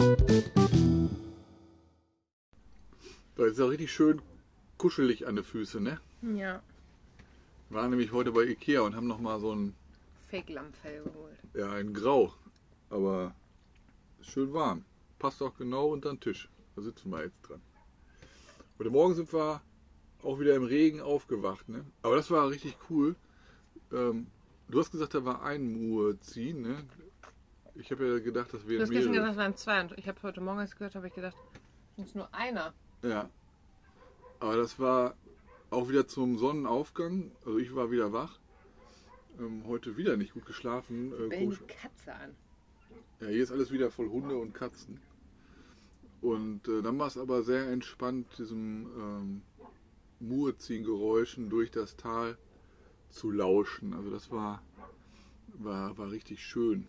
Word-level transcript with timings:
Da 0.00 0.06
ist 3.44 3.58
ja 3.58 3.66
richtig 3.66 3.92
schön 3.92 4.22
kuschelig 4.78 5.26
an 5.26 5.36
den 5.36 5.44
Füßen, 5.44 5.82
ne? 5.82 6.00
Ja. 6.22 6.62
Wir 7.68 7.76
waren 7.76 7.90
nämlich 7.90 8.10
heute 8.10 8.32
bei 8.32 8.44
Ikea 8.44 8.80
und 8.80 8.96
haben 8.96 9.06
nochmal 9.06 9.38
so 9.40 9.54
ein, 9.54 9.74
Fake-Lammfell 10.30 11.02
geholt. 11.02 11.36
ja, 11.52 11.70
ein 11.72 11.92
Grau. 11.92 12.32
Aber 12.88 13.34
schön 14.22 14.54
warm. 14.54 14.86
Passt 15.18 15.42
auch 15.42 15.54
genau 15.58 15.88
unter 15.88 16.08
den 16.08 16.20
Tisch. 16.20 16.48
Da 16.76 16.80
sitzen 16.80 17.10
wir 17.10 17.24
jetzt 17.24 17.42
dran. 17.42 17.60
Heute 18.78 18.88
Morgen 18.88 19.14
sind 19.14 19.30
wir 19.34 19.60
auch 20.22 20.40
wieder 20.40 20.54
im 20.54 20.64
Regen 20.64 21.02
aufgewacht, 21.02 21.68
ne? 21.68 21.84
Aber 22.00 22.16
das 22.16 22.30
war 22.30 22.48
richtig 22.48 22.74
cool. 22.88 23.16
Ähm, 23.92 24.28
du 24.70 24.80
hast 24.80 24.92
gesagt, 24.92 25.12
da 25.12 25.26
war 25.26 25.42
ein 25.42 25.90
Muezzin, 25.90 26.62
ne? 26.62 26.84
Ich 27.80 27.90
habe 27.90 28.06
ja 28.06 28.18
gedacht, 28.18 28.52
das 28.52 28.62
Du 28.62 28.68
wären 28.68 28.82
hast 28.82 28.90
gestern 28.90 29.12
mehrere. 29.12 29.30
gesagt, 29.30 29.38
es 29.38 29.44
waren 29.44 29.56
zwei. 29.56 29.80
Und 29.80 29.98
ich 29.98 30.06
habe 30.06 30.22
heute 30.22 30.40
Morgen 30.42 30.58
als 30.58 30.76
gehört, 30.76 30.94
habe 30.94 31.08
ich 31.08 31.14
gedacht, 31.14 31.36
es 31.96 32.04
ist 32.06 32.14
nur 32.14 32.32
einer. 32.34 32.74
Ja. 33.02 33.30
Aber 34.38 34.56
das 34.56 34.78
war 34.78 35.14
auch 35.70 35.88
wieder 35.88 36.06
zum 36.06 36.36
Sonnenaufgang. 36.38 37.32
Also 37.44 37.58
ich 37.58 37.74
war 37.74 37.90
wieder 37.90 38.12
wach. 38.12 38.38
Ähm, 39.38 39.64
heute 39.66 39.96
wieder 39.96 40.16
nicht 40.16 40.34
gut 40.34 40.44
geschlafen. 40.44 41.12
Äh, 41.12 41.28
Bellen 41.28 41.44
komisch. 41.44 41.62
Katze 41.68 42.14
an. 42.14 42.34
Ja, 43.20 43.28
hier 43.28 43.42
ist 43.42 43.50
alles 43.52 43.70
wieder 43.70 43.90
voll 43.90 44.08
Hunde 44.10 44.36
und 44.36 44.52
Katzen. 44.52 45.00
Und 46.20 46.68
äh, 46.68 46.82
dann 46.82 46.98
war 46.98 47.06
es 47.06 47.16
aber 47.16 47.42
sehr 47.42 47.70
entspannt, 47.70 48.26
diesem 48.38 48.90
ähm, 48.98 49.42
Muezzin-Geräuschen 50.20 51.48
durch 51.48 51.70
das 51.70 51.96
Tal 51.96 52.36
zu 53.08 53.30
lauschen. 53.30 53.94
Also 53.94 54.10
das 54.10 54.30
war, 54.30 54.62
war, 55.54 55.96
war 55.96 56.10
richtig 56.10 56.44
schön. 56.44 56.86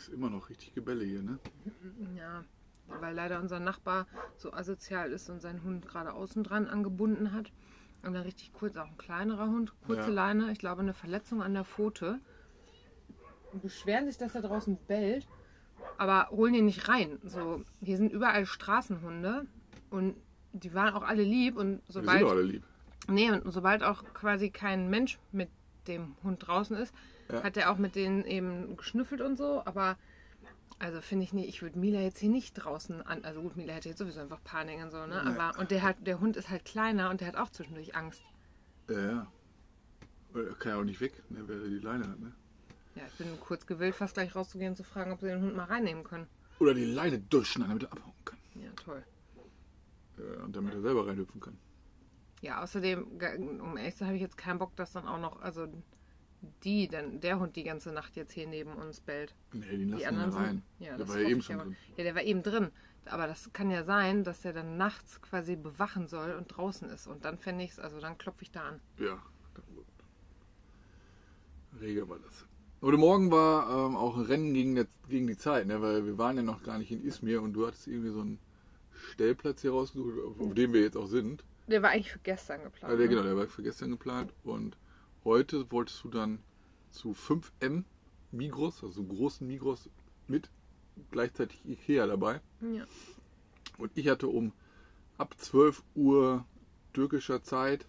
Ist 0.00 0.08
immer 0.08 0.30
noch 0.30 0.48
richtig 0.48 0.72
Gebälle 0.72 1.04
hier, 1.04 1.22
ne? 1.22 1.38
Ja, 2.16 2.42
weil 2.86 3.14
leider 3.14 3.38
unser 3.38 3.60
Nachbar 3.60 4.06
so 4.38 4.50
asozial 4.50 5.12
ist 5.12 5.28
und 5.28 5.42
seinen 5.42 5.62
Hund 5.62 5.86
gerade 5.86 6.14
außen 6.14 6.42
dran 6.42 6.68
angebunden 6.68 7.34
hat. 7.34 7.52
Und 8.02 8.14
dann 8.14 8.22
richtig 8.22 8.54
kurz, 8.54 8.78
auch 8.78 8.86
ein 8.86 8.96
kleinerer 8.96 9.46
Hund, 9.48 9.74
kurze 9.86 10.08
Ja. 10.08 10.14
Leine, 10.14 10.52
ich 10.52 10.58
glaube 10.58 10.80
eine 10.80 10.94
Verletzung 10.94 11.42
an 11.42 11.52
der 11.52 11.66
Pfote. 11.66 12.18
Und 13.52 13.60
beschweren 13.60 14.06
sich, 14.06 14.16
dass 14.16 14.34
er 14.34 14.40
draußen 14.40 14.78
bellt, 14.88 15.28
aber 15.98 16.30
holen 16.30 16.54
ihn 16.54 16.64
nicht 16.64 16.88
rein. 16.88 17.18
So, 17.22 17.62
hier 17.82 17.98
sind 17.98 18.10
überall 18.10 18.46
Straßenhunde 18.46 19.46
und 19.90 20.16
die 20.54 20.72
waren 20.72 20.94
auch 20.94 21.02
alle 21.02 21.24
lieb 21.24 21.58
und 21.58 21.82
sind 21.88 22.06
sobald 22.06 22.22
doch 22.22 22.30
alle 22.30 22.42
lieb. 22.42 22.62
Nee, 23.06 23.30
und 23.30 23.52
sobald 23.52 23.82
auch 23.82 24.02
quasi 24.14 24.48
kein 24.48 24.88
Mensch 24.88 25.18
mit 25.30 25.50
dem 25.88 26.16
Hund 26.22 26.46
draußen 26.46 26.74
ist, 26.74 26.94
Ja. 27.32 27.42
hat 27.42 27.56
er 27.56 27.70
auch 27.70 27.78
mit 27.78 27.94
denen 27.94 28.24
eben 28.24 28.76
geschnüffelt 28.76 29.20
und 29.20 29.36
so. 29.36 29.62
Aber 29.64 29.96
also 30.78 31.00
finde 31.00 31.24
ich 31.24 31.32
nicht, 31.32 31.48
ich 31.48 31.62
würde 31.62 31.78
Mila 31.78 32.00
jetzt 32.00 32.18
hier 32.18 32.30
nicht 32.30 32.54
draußen 32.54 33.02
an. 33.02 33.24
Also 33.24 33.42
gut, 33.42 33.56
Mila 33.56 33.74
hätte 33.74 33.90
jetzt 33.90 33.98
sowieso 33.98 34.20
einfach 34.20 34.42
Panik 34.42 34.82
und 34.82 34.90
so, 34.90 35.06
ne? 35.06 35.22
Nee. 35.24 35.30
Aber 35.30 35.58
und 35.58 35.70
der 35.70 35.82
hat, 35.82 36.06
der 36.06 36.20
Hund 36.20 36.36
ist 36.36 36.48
halt 36.48 36.64
kleiner 36.64 37.10
und 37.10 37.20
der 37.20 37.28
hat 37.28 37.36
auch 37.36 37.50
zwischendurch 37.50 37.94
Angst. 37.94 38.22
Ja, 38.88 39.00
ja. 39.00 39.26
Er 40.34 40.54
kann 40.54 40.72
ja 40.72 40.78
auch 40.78 40.84
nicht 40.84 41.00
weg, 41.00 41.22
ne, 41.28 41.40
wer 41.46 41.58
die 41.58 41.78
Leine 41.80 42.08
hat, 42.08 42.18
ne? 42.20 42.32
Ja, 42.94 43.02
ich 43.06 43.14
bin 43.14 43.38
kurz 43.40 43.66
gewillt, 43.66 43.94
fast 43.94 44.14
gleich 44.14 44.34
rauszugehen 44.34 44.70
und 44.70 44.76
zu 44.76 44.84
fragen, 44.84 45.12
ob 45.12 45.20
sie 45.20 45.26
den 45.26 45.42
Hund 45.42 45.56
mal 45.56 45.64
reinnehmen 45.64 46.04
können. 46.04 46.26
Oder 46.58 46.74
die 46.74 46.84
Leine 46.84 47.18
durchschneiden, 47.18 47.70
damit 47.70 47.84
er 47.84 47.92
abhauen 47.92 48.14
kann. 48.24 48.38
Ja, 48.54 48.70
toll. 48.76 49.02
Ja, 50.18 50.44
und 50.44 50.54
damit 50.54 50.74
er 50.74 50.80
selber 50.80 51.06
reinhüpfen 51.06 51.40
kann. 51.40 51.58
Ja, 52.42 52.62
außerdem, 52.62 53.06
um 53.60 53.76
ehrlich 53.76 53.94
zu 53.94 54.00
sein, 54.00 54.08
habe 54.08 54.16
ich 54.16 54.22
jetzt 54.22 54.38
keinen 54.38 54.58
Bock, 54.58 54.74
dass 54.76 54.92
dann 54.92 55.06
auch 55.06 55.20
noch, 55.20 55.40
also 55.42 55.68
die, 56.64 56.88
dann 56.88 57.20
der 57.20 57.38
Hund 57.38 57.56
die 57.56 57.64
ganze 57.64 57.92
Nacht 57.92 58.16
jetzt 58.16 58.32
hier 58.32 58.46
neben 58.46 58.72
uns 58.72 59.00
bellt. 59.00 59.34
Nee, 59.52 59.66
den 59.76 59.88
lassen 59.90 60.16
wir 60.16 60.18
rein. 60.18 60.32
sind. 60.32 60.62
Ja, 60.78 60.96
der 60.96 60.98
das 60.98 61.08
war 61.08 61.18
ja 61.18 61.28
eben 61.28 61.42
schon 61.42 61.56
aber. 61.56 61.64
drin. 61.64 61.76
Ja, 61.96 62.04
der 62.04 62.14
war 62.14 62.22
eben 62.22 62.42
drin. 62.42 62.70
Aber 63.06 63.26
das 63.26 63.52
kann 63.52 63.70
ja 63.70 63.84
sein, 63.84 64.24
dass 64.24 64.42
der 64.42 64.52
dann 64.52 64.76
nachts 64.76 65.20
quasi 65.22 65.56
bewachen 65.56 66.06
soll 66.06 66.32
und 66.32 66.48
draußen 66.48 66.88
ist. 66.90 67.06
Und 67.06 67.24
dann 67.24 67.38
fände 67.38 67.64
ich 67.64 67.72
es, 67.72 67.78
also 67.78 68.00
dann 68.00 68.18
klopfe 68.18 68.42
ich 68.42 68.50
da 68.50 68.68
an. 68.68 68.80
Ja. 68.98 69.22
Rege 71.80 72.08
war 72.08 72.18
das. 72.18 72.46
Heute 72.82 72.96
Morgen 72.96 73.30
war 73.30 73.86
ähm, 73.86 73.96
auch 73.96 74.16
ein 74.16 74.24
Rennen 74.24 74.54
gegen, 74.54 74.74
der, 74.74 74.86
gegen 75.08 75.26
die 75.26 75.36
Zeit, 75.36 75.66
ne? 75.66 75.80
weil 75.82 76.06
wir 76.06 76.18
waren 76.18 76.36
ja 76.36 76.42
noch 76.42 76.62
gar 76.62 76.78
nicht 76.78 76.90
in 76.90 77.04
Izmir 77.04 77.42
und 77.42 77.52
du 77.52 77.66
hattest 77.66 77.86
irgendwie 77.86 78.10
so 78.10 78.20
einen 78.20 78.38
Stellplatz 79.12 79.62
hier 79.62 79.72
rausgesucht, 79.72 80.18
auf, 80.26 80.40
auf 80.40 80.54
dem 80.54 80.72
wir 80.72 80.80
jetzt 80.80 80.96
auch 80.96 81.06
sind. 81.06 81.44
Der 81.68 81.82
war 81.82 81.90
eigentlich 81.90 82.12
für 82.12 82.18
gestern 82.20 82.62
geplant. 82.62 82.92
Ja, 82.92 82.96
der, 82.96 83.06
ne? 83.06 83.08
genau, 83.08 83.22
der 83.22 83.36
war 83.36 83.46
für 83.46 83.62
gestern 83.62 83.90
geplant 83.90 84.32
und 84.44 84.76
heute 85.24 85.70
wolltest 85.70 86.04
du 86.04 86.08
dann 86.08 86.40
zu 86.90 87.12
5M 87.12 87.84
Migros, 88.32 88.82
also 88.82 89.02
großen 89.02 89.46
Migros 89.46 89.88
mit 90.26 90.50
gleichzeitig 91.10 91.64
Ikea 91.64 92.06
dabei. 92.06 92.40
Ja. 92.60 92.84
Und 93.78 93.90
ich 93.94 94.08
hatte 94.08 94.28
um 94.28 94.52
ab 95.18 95.34
12 95.38 95.82
Uhr 95.94 96.44
türkischer 96.92 97.42
Zeit 97.42 97.86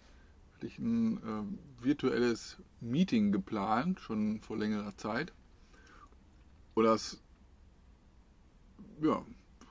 hatte 0.54 0.66
ich 0.66 0.78
ein 0.78 1.20
ähm, 1.26 1.58
virtuelles 1.80 2.58
Meeting 2.80 3.32
geplant, 3.32 4.00
schon 4.00 4.40
vor 4.40 4.56
längerer 4.56 4.96
Zeit. 4.96 5.32
Und 6.74 6.84
das 6.84 7.20
ja, 9.00 9.24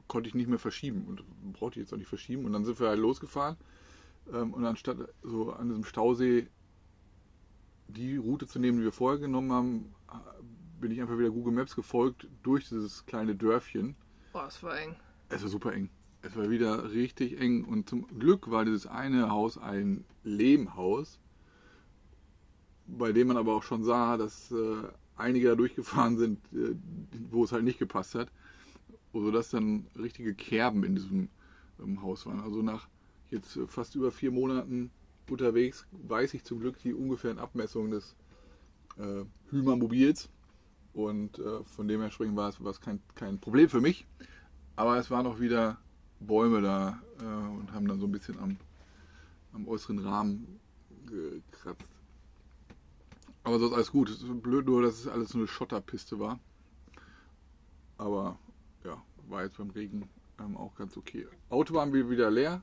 konnte 0.07 0.27
ich 0.27 0.35
nicht 0.35 0.49
mehr 0.49 0.59
verschieben 0.59 1.05
und 1.07 1.23
brauchte 1.53 1.79
ich 1.79 1.85
jetzt 1.85 1.93
auch 1.93 1.97
nicht 1.97 2.09
verschieben. 2.09 2.45
Und 2.45 2.53
dann 2.53 2.65
sind 2.65 2.79
wir 2.79 2.89
halt 2.89 2.99
losgefahren. 2.99 3.55
Ähm, 4.33 4.53
und 4.53 4.65
anstatt 4.65 4.97
so 5.23 5.53
an 5.53 5.69
diesem 5.69 5.85
Stausee 5.85 6.47
die 7.93 8.17
Route 8.17 8.47
zu 8.47 8.59
nehmen, 8.59 8.79
die 8.79 8.83
wir 8.83 8.91
vorher 8.91 9.19
genommen 9.19 9.51
haben, 9.51 9.95
bin 10.79 10.91
ich 10.91 11.01
einfach 11.01 11.17
wieder 11.17 11.29
Google 11.29 11.53
Maps 11.53 11.75
gefolgt 11.75 12.27
durch 12.43 12.67
dieses 12.67 13.05
kleine 13.05 13.35
Dörfchen. 13.35 13.95
Boah, 14.33 14.47
es 14.47 14.61
war 14.63 14.77
eng. 14.79 14.95
Es 15.29 15.43
war 15.43 15.49
super 15.49 15.73
eng. 15.73 15.89
Es 16.23 16.35
war 16.35 16.49
wieder 16.49 16.91
richtig 16.91 17.39
eng 17.39 17.63
und 17.63 17.89
zum 17.89 18.07
Glück 18.19 18.51
war 18.51 18.65
dieses 18.65 18.87
eine 18.87 19.29
Haus 19.29 19.57
ein 19.57 20.05
Lehmhaus, 20.23 21.19
bei 22.87 23.11
dem 23.11 23.27
man 23.27 23.37
aber 23.37 23.55
auch 23.55 23.63
schon 23.63 23.83
sah, 23.83 24.17
dass 24.17 24.51
äh, 24.51 24.83
einige 25.15 25.49
da 25.49 25.55
durchgefahren 25.55 26.17
sind, 26.17 26.39
äh, 26.53 26.75
wo 27.29 27.43
es 27.43 27.51
halt 27.51 27.63
nicht 27.63 27.79
gepasst 27.79 28.15
hat, 28.15 28.31
sodass 29.13 29.49
dann 29.49 29.87
richtige 29.97 30.35
Kerben 30.35 30.83
in 30.83 30.95
diesem 30.95 31.29
ähm, 31.79 32.01
Haus 32.01 32.25
waren. 32.25 32.41
Also 32.41 32.61
nach 32.61 32.87
jetzt 33.29 33.55
äh, 33.55 33.67
fast 33.67 33.95
über 33.95 34.11
vier 34.11 34.31
Monaten 34.31 34.91
unterwegs 35.31 35.85
weiß 35.91 36.33
ich 36.33 36.43
zum 36.43 36.59
Glück 36.59 36.77
die 36.79 36.93
ungefähren 36.93 37.39
Abmessungen 37.39 37.91
des 37.91 38.15
äh, 38.97 39.23
Hümer-Mobils 39.49 40.29
und 40.93 41.39
äh, 41.39 41.63
von 41.63 41.87
dem 41.87 42.01
her 42.01 42.11
springen 42.11 42.35
war 42.35 42.49
es, 42.49 42.63
war 42.63 42.73
kein, 42.73 43.01
kein 43.15 43.39
Problem 43.39 43.69
für 43.69 43.81
mich. 43.81 44.05
Aber 44.75 44.97
es 44.97 45.09
waren 45.09 45.25
auch 45.25 45.39
wieder 45.39 45.77
Bäume 46.19 46.61
da 46.61 47.01
äh, 47.19 47.23
und 47.23 47.71
haben 47.73 47.87
dann 47.87 47.99
so 47.99 48.07
ein 48.07 48.11
bisschen 48.11 48.39
am, 48.39 48.57
am 49.53 49.67
äußeren 49.67 49.99
Rahmen 49.99 50.59
gekratzt. 51.05 51.89
Aber 53.43 53.59
sonst 53.59 53.73
alles 53.73 53.91
gut. 53.91 54.09
Es 54.09 54.21
ist 54.21 54.41
blöd 54.41 54.65
nur, 54.65 54.81
dass 54.81 54.99
es 54.99 55.07
alles 55.07 55.29
so 55.29 55.37
eine 55.37 55.47
Schotterpiste 55.47 56.19
war. 56.19 56.39
Aber 57.97 58.37
ja, 58.83 59.01
war 59.27 59.43
jetzt 59.43 59.57
beim 59.57 59.71
Regen 59.71 60.09
ähm, 60.39 60.57
auch 60.57 60.75
ganz 60.75 60.97
okay. 60.97 61.27
Auto 61.49 61.73
waren 61.73 61.93
wir 61.93 62.09
wieder 62.09 62.29
leer. 62.29 62.61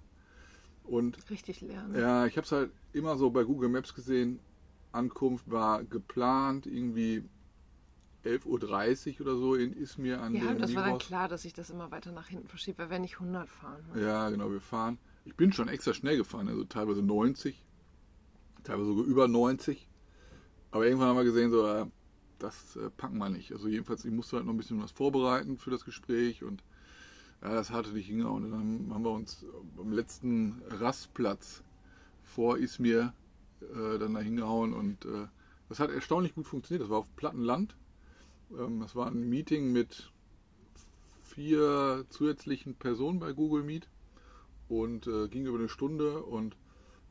Und 0.88 1.18
Richtig 1.30 1.60
leer. 1.60 1.86
Ne? 1.86 2.00
ja, 2.00 2.26
ich 2.26 2.36
habe 2.36 2.44
es 2.44 2.52
halt 2.52 2.70
immer 2.92 3.16
so 3.16 3.30
bei 3.30 3.44
Google 3.44 3.68
Maps 3.68 3.94
gesehen. 3.94 4.40
Ankunft 4.92 5.50
war 5.50 5.84
geplant, 5.84 6.66
irgendwie 6.66 7.24
11.30 8.24 9.14
Uhr 9.20 9.26
oder 9.26 9.36
so 9.36 9.54
in 9.54 9.72
Izmir 9.74 10.20
an 10.20 10.34
Ja, 10.34 10.40
den 10.40 10.48
und 10.48 10.60
das 10.62 10.74
war 10.74 10.82
dann 10.82 10.92
Migros. 10.92 11.06
klar, 11.06 11.28
dass 11.28 11.44
ich 11.44 11.52
das 11.52 11.70
immer 11.70 11.90
weiter 11.90 12.12
nach 12.12 12.28
hinten 12.28 12.48
verschiebe, 12.48 12.78
weil 12.78 12.90
wir 12.90 12.98
nicht 12.98 13.14
100 13.20 13.48
fahren. 13.48 13.84
Ne? 13.94 14.02
Ja, 14.02 14.28
genau, 14.30 14.50
wir 14.50 14.60
fahren. 14.60 14.98
Ich 15.24 15.34
bin 15.36 15.52
schon 15.52 15.68
extra 15.68 15.92
schnell 15.92 16.16
gefahren, 16.16 16.48
also 16.48 16.64
teilweise 16.64 17.02
90, 17.02 17.62
teilweise 18.64 18.86
sogar 18.88 19.04
über 19.04 19.28
90. 19.28 19.88
Aber 20.70 20.86
irgendwann 20.86 21.08
haben 21.08 21.16
wir 21.16 21.24
gesehen, 21.24 21.50
so, 21.50 21.66
äh, 21.66 21.86
das 22.38 22.76
äh, 22.76 22.90
packen 22.90 23.18
wir 23.18 23.28
nicht. 23.28 23.52
Also 23.52 23.68
jedenfalls, 23.68 24.04
ich 24.04 24.12
musste 24.12 24.36
halt 24.36 24.46
noch 24.46 24.52
ein 24.54 24.58
bisschen 24.58 24.82
was 24.82 24.90
vorbereiten 24.90 25.58
für 25.58 25.70
das 25.70 25.84
Gespräch 25.84 26.44
und 26.44 26.62
ja, 27.42 27.54
das 27.54 27.70
hatte 27.70 27.90
nicht 27.90 28.06
hingehauen. 28.06 28.44
Und 28.44 28.50
dann 28.50 28.94
haben 28.94 29.04
wir 29.04 29.10
uns 29.10 29.44
am 29.78 29.92
letzten 29.92 30.62
Rastplatz 30.68 31.62
vor 32.22 32.58
Izmir 32.58 33.12
äh, 33.60 33.98
dann 33.98 34.14
da 34.14 34.20
hingehauen 34.20 34.72
und 34.72 35.04
äh, 35.04 35.26
das 35.68 35.80
hat 35.80 35.90
erstaunlich 35.90 36.34
gut 36.34 36.46
funktioniert. 36.46 36.82
Das 36.82 36.90
war 36.90 36.98
auf 36.98 37.16
Plattenland. 37.16 37.76
Ähm, 38.56 38.80
das 38.80 38.94
war 38.94 39.06
ein 39.06 39.28
Meeting 39.28 39.72
mit 39.72 40.10
vier 41.22 42.04
zusätzlichen 42.08 42.74
Personen 42.74 43.20
bei 43.20 43.32
Google 43.32 43.62
Meet 43.62 43.88
und 44.68 45.06
äh, 45.06 45.28
ging 45.28 45.46
über 45.46 45.58
eine 45.58 45.68
Stunde 45.68 46.22
und 46.22 46.56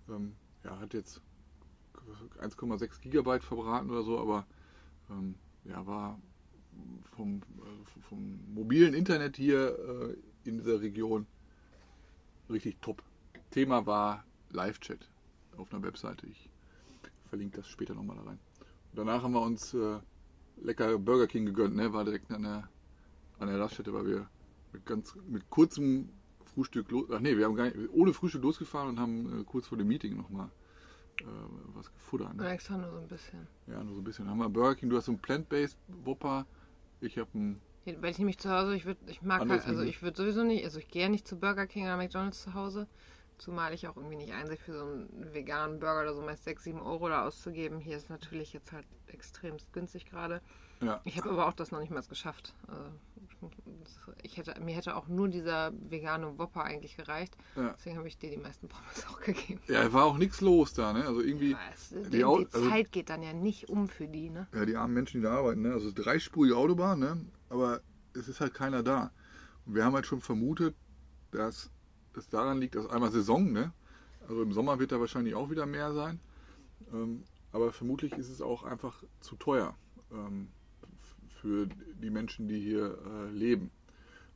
ähm, 0.10 0.36
ja, 0.64 0.80
hat 0.80 0.94
jetzt 0.94 1.22
1,6 2.40 3.02
Gigabyte 3.02 3.44
verbraten 3.44 3.90
oder 3.90 4.04
so, 4.04 4.20
aber 4.20 4.46
ähm, 5.10 5.36
ja, 5.66 5.86
war 5.86 6.20
vom, 7.16 7.38
äh, 7.38 8.02
vom 8.08 8.40
mobilen 8.54 8.94
Internet 8.94 9.38
hier 9.38 9.78
äh, 9.78 10.50
in 10.50 10.58
dieser 10.60 10.82
Region 10.82 11.26
richtig 12.50 12.78
top. 12.82 13.04
Thema 13.52 13.86
war 13.86 14.24
Live-Chat 14.52 15.10
auf 15.58 15.74
einer 15.74 15.84
Webseite. 15.84 16.28
Ich 16.28 16.50
verlinke 17.30 17.58
das 17.58 17.68
später 17.68 17.94
nochmal 17.94 18.18
da 18.18 18.24
rein. 18.24 18.40
Und 18.92 19.00
danach 19.00 19.24
haben 19.24 19.34
wir 19.34 19.42
uns 19.42 19.74
äh, 19.74 20.00
lecker 20.62 20.98
Burger 20.98 21.28
King 21.28 21.46
gegönnt, 21.46 21.76
ne? 21.76 21.92
war 21.94 22.06
direkt 22.06 22.32
an 22.32 22.44
der, 22.44 22.70
an 23.40 23.48
der 23.48 23.60
Raststätte, 23.60 23.94
weil 23.94 24.06
wir 24.06 24.30
mit 24.74 24.86
ganz 24.86 25.16
mit 25.28 25.50
kurzem 25.50 26.10
Frühstück 26.46 26.90
los. 26.92 27.08
Ach 27.12 27.20
nee, 27.20 27.38
wir 27.38 27.46
haben 27.46 27.56
gar 27.56 27.66
nicht, 27.66 27.78
ohne 27.92 28.14
Frühstück 28.14 28.42
losgefahren 28.44 28.90
und 28.90 29.00
haben 29.00 29.42
äh, 29.42 29.44
kurz 29.44 29.68
vor 29.68 29.78
dem 29.78 29.88
Meeting 29.88 30.16
nochmal 30.16 30.50
äh, 31.22 31.24
was 31.74 31.92
gefuttert. 31.92 32.30
Ja, 32.38 32.44
Ne? 32.44 32.50
extra 32.50 32.78
nur 32.78 32.92
so 32.92 32.98
ein 32.98 33.08
bisschen. 33.08 33.48
Ja, 33.68 33.84
nur 33.84 33.96
so 33.96 34.02
ein 34.02 34.04
bisschen. 34.04 34.26
Dann 34.26 34.32
haben 34.34 34.40
wir 34.40 34.50
Burger 34.50 34.76
King, 34.76 34.90
du 34.90 34.98
hast 34.98 35.06
so 35.06 35.12
einen 35.12 35.20
Plant-Based 35.20 35.78
Whopper. 36.06 36.46
Ich 37.02 37.18
habe 37.18 37.30
einen. 37.34 37.62
Weil 37.86 38.12
ich 38.12 38.18
nämlich 38.18 38.38
zu 38.38 38.50
Hause, 38.50 38.76
ich 38.76 38.86
würde, 38.86 39.00
ich 39.08 39.22
mag 39.22 39.48
halt, 39.48 39.66
also 39.66 39.82
ich 39.82 40.02
würde 40.02 40.18
sowieso 40.18 40.44
nicht, 40.44 40.66
also 40.66 40.78
ich 40.80 40.90
gehe 40.90 41.04
ja 41.04 41.10
nicht 41.10 41.26
zu 41.26 41.40
Burger 41.40 41.68
King 41.68 41.86
oder 41.86 41.96
McDonalds 41.96 42.44
zu 42.44 42.54
Hause, 42.54 42.86
zumal 43.38 43.74
ich 43.74 43.88
auch 43.88 43.96
irgendwie 43.96 44.18
nicht 44.18 44.34
einsehe, 44.34 44.58
für 44.58 44.74
so 44.74 44.84
einen 44.84 45.34
veganen 45.34 45.80
Burger 45.80 46.02
oder 46.02 46.14
so 46.14 46.22
meist 46.22 46.44
6, 46.44 46.66
7 46.66 46.82
Euro 46.82 47.08
da 47.08 47.26
auszugeben. 47.26 47.80
Hier 47.80 47.96
ist 47.96 48.10
natürlich 48.10 48.52
jetzt 48.52 48.74
halt 48.74 48.86
extremst 49.18 49.74
günstig 49.74 50.06
gerade. 50.06 50.42
Ja, 50.82 51.02
Ich 51.06 51.18
habe 51.18 51.32
aber 51.32 51.48
auch 51.48 51.54
das 51.54 51.72
noch 51.72 51.80
nicht 51.80 51.90
mal 51.92 52.04
geschafft. 52.04 52.54
Also, 52.68 52.84
ich 54.24 54.38
hätte, 54.38 54.60
mir 54.62 54.76
hätte 54.76 54.96
auch 54.96 55.08
nur 55.08 55.28
dieser 55.28 55.72
vegane 55.90 56.38
Whopper 56.38 56.64
eigentlich 56.64 56.96
gereicht. 56.98 57.36
Ja. 57.56 57.74
Deswegen 57.78 57.98
habe 57.98 58.08
ich 58.08 58.18
dir 58.18 58.30
die 58.30 58.38
meisten 58.38 58.68
Pommes 58.68 59.06
auch 59.10 59.20
gegeben. 59.22 59.60
ja, 59.68 59.92
war 59.92 60.06
auch 60.06 60.18
nichts 60.18 60.42
los 60.42 60.74
da, 60.74 60.94
ne? 60.94 61.06
Also 61.06 61.22
irgendwie. 61.22 61.56
Was? 61.56 61.90
die 61.90 62.04
Die, 62.04 62.10
die, 62.18 62.26
Au- 62.26 62.38
also- 62.38 62.70
Zeit 62.70 62.92
geht 62.92 63.10
dann 63.10 63.24
ja 63.24 63.34
nicht 63.34 63.70
um 63.70 63.88
für 63.88 64.08
die, 64.08 64.30
ne? 64.30 64.48
Ja, 64.54 64.66
die 64.66 64.76
armen 64.76 64.94
Menschen, 64.94 65.22
die 65.22 65.24
da 65.26 65.36
arbeiten, 65.38 65.62
ne? 65.64 65.74
Also 65.74 65.92
dreispurige 65.92 66.56
Autobahn, 66.56 67.00
ne? 67.00 67.26
Aber 67.50 67.82
es 68.14 68.28
ist 68.28 68.40
halt 68.40 68.54
keiner 68.54 68.84
da. 68.84 69.12
Und 69.66 69.76
wir 69.76 69.84
haben 69.84 69.94
halt 69.96 70.06
schon 70.06 70.22
vermutet, 70.22 70.76
dass 71.32 71.72
es 72.16 72.30
daran 72.30 72.60
liegt, 72.60 72.76
dass 72.76 72.88
einmal 72.88 73.12
Saison, 73.12 73.52
ne? 73.52 73.74
Also 74.28 74.42
im 74.44 74.52
Sommer 74.54 74.78
wird 74.80 74.92
da 74.92 75.00
wahrscheinlich 75.00 75.34
auch 75.36 75.50
wieder 75.50 75.66
mehr 75.66 75.94
sein. 75.94 76.20
Aber 77.58 77.72
vermutlich 77.72 78.14
ist 78.14 78.30
es 78.30 78.40
auch 78.40 78.62
einfach 78.62 79.04
zu 79.20 79.36
teuer 79.36 79.76
ähm, 80.12 80.50
für 81.42 81.66
die 81.66 82.12
Menschen, 82.12 82.48
die 82.48 82.60
hier 82.60 83.00
äh, 83.04 83.32
leben. 83.32 83.72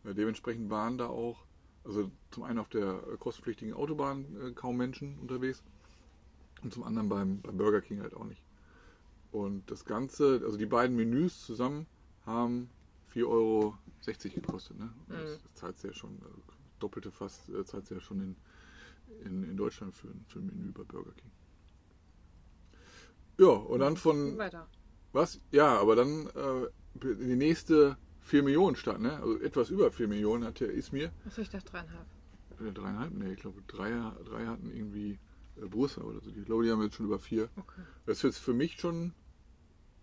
Äh, 0.04 0.16
dementsprechend 0.16 0.72
waren 0.72 0.98
da 0.98 1.06
auch, 1.06 1.46
also 1.84 2.10
zum 2.32 2.42
einen 2.42 2.58
auf 2.58 2.70
der 2.70 2.96
kostenpflichtigen 3.20 3.76
Autobahn 3.76 4.26
äh, 4.42 4.52
kaum 4.54 4.78
Menschen 4.78 5.20
unterwegs 5.20 5.62
und 6.64 6.74
zum 6.74 6.82
anderen 6.82 7.10
beim, 7.10 7.42
beim 7.42 7.58
Burger 7.58 7.82
King 7.82 8.02
halt 8.02 8.16
auch 8.16 8.26
nicht. 8.26 8.42
Und 9.32 9.70
das 9.70 9.86
Ganze, 9.86 10.42
also 10.44 10.58
die 10.58 10.66
beiden 10.66 10.96
Menüs 10.96 11.46
zusammen 11.46 11.86
haben 12.26 12.72
4,60 13.14 13.28
Euro 13.28 13.78
gekostet. 14.34 14.80
Ne? 14.80 14.90
Und 15.10 15.14
Das, 15.14 15.44
das 15.44 15.54
zahlt 15.54 15.84
ja 15.84 15.94
schon, 15.94 16.18
also 16.24 16.42
doppelte 16.80 17.12
fast, 17.12 17.50
äh, 17.50 17.64
zahlt 17.66 17.88
ja 17.92 18.00
schon 18.00 18.20
in, 18.20 18.36
in, 19.26 19.44
in 19.44 19.58
Deutschland 19.58 19.94
für, 19.94 20.08
für 20.28 20.40
ein 20.40 20.48
Menü 20.48 20.72
bei 20.72 20.82
Burger 20.82 21.12
King. 21.12 21.30
Ja, 23.38 23.48
und 23.48 23.80
dann 23.80 23.98
von, 23.98 24.38
Weiter. 24.38 24.68
was? 25.14 25.40
Ja, 25.52 25.80
aber 25.80 25.96
dann 25.96 26.28
äh, 26.28 26.68
die 27.04 27.36
nächste 27.36 27.98
4 28.22 28.44
Millionen 28.44 28.76
Stadt, 28.76 29.00
ne? 29.00 29.14
also 29.20 29.40
etwas 29.40 29.70
über 29.70 29.92
4 29.92 30.08
Millionen 30.08 30.44
hat 30.44 30.60
der 30.60 30.72
Ismir. 30.72 31.12
Achso, 31.26 31.42
ich 31.42 31.50
dachte 31.50 31.72
dreieinhalb. 31.72 32.06
Äh, 32.60 32.72
dreieinhalb? 32.72 33.14
Ne, 33.14 33.34
ich 33.34 33.40
glaube 33.40 33.62
drei, 33.68 33.90
drei 34.26 34.46
hatten 34.46 34.72
irgendwie 34.72 35.20
äh, 35.62 35.66
Bursa 35.66 36.02
oder 36.02 36.22
so. 36.22 36.30
Ich 36.30 36.46
glaube, 36.46 36.64
die 36.64 36.72
haben 36.72 36.82
jetzt 36.82 36.96
schon 36.96 37.08
über 37.08 37.20
vier. 37.20 37.50
Okay. 37.56 37.82
Das 38.06 38.18
ist 38.18 38.24
jetzt 38.24 38.38
für 38.40 38.54
mich 38.54 38.80
schon 38.80 39.14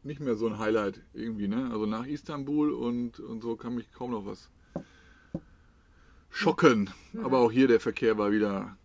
nicht 0.02 0.20
mehr 0.20 0.36
so 0.36 0.46
ein 0.46 0.58
Highlight 0.58 1.00
irgendwie, 1.12 1.48
ne? 1.48 1.70
Also 1.72 1.86
nach 1.86 2.06
Istanbul 2.06 2.72
und, 2.72 3.20
und 3.20 3.42
so 3.42 3.56
kann 3.56 3.74
mich 3.74 3.92
kaum 3.92 4.12
noch 4.12 4.26
was 4.26 4.50
schocken. 6.30 6.90
Aber 7.22 7.38
auch 7.38 7.50
hier 7.52 7.68
der 7.68 7.80
Verkehr 7.80 8.16
war 8.18 8.30
wieder 8.30 8.76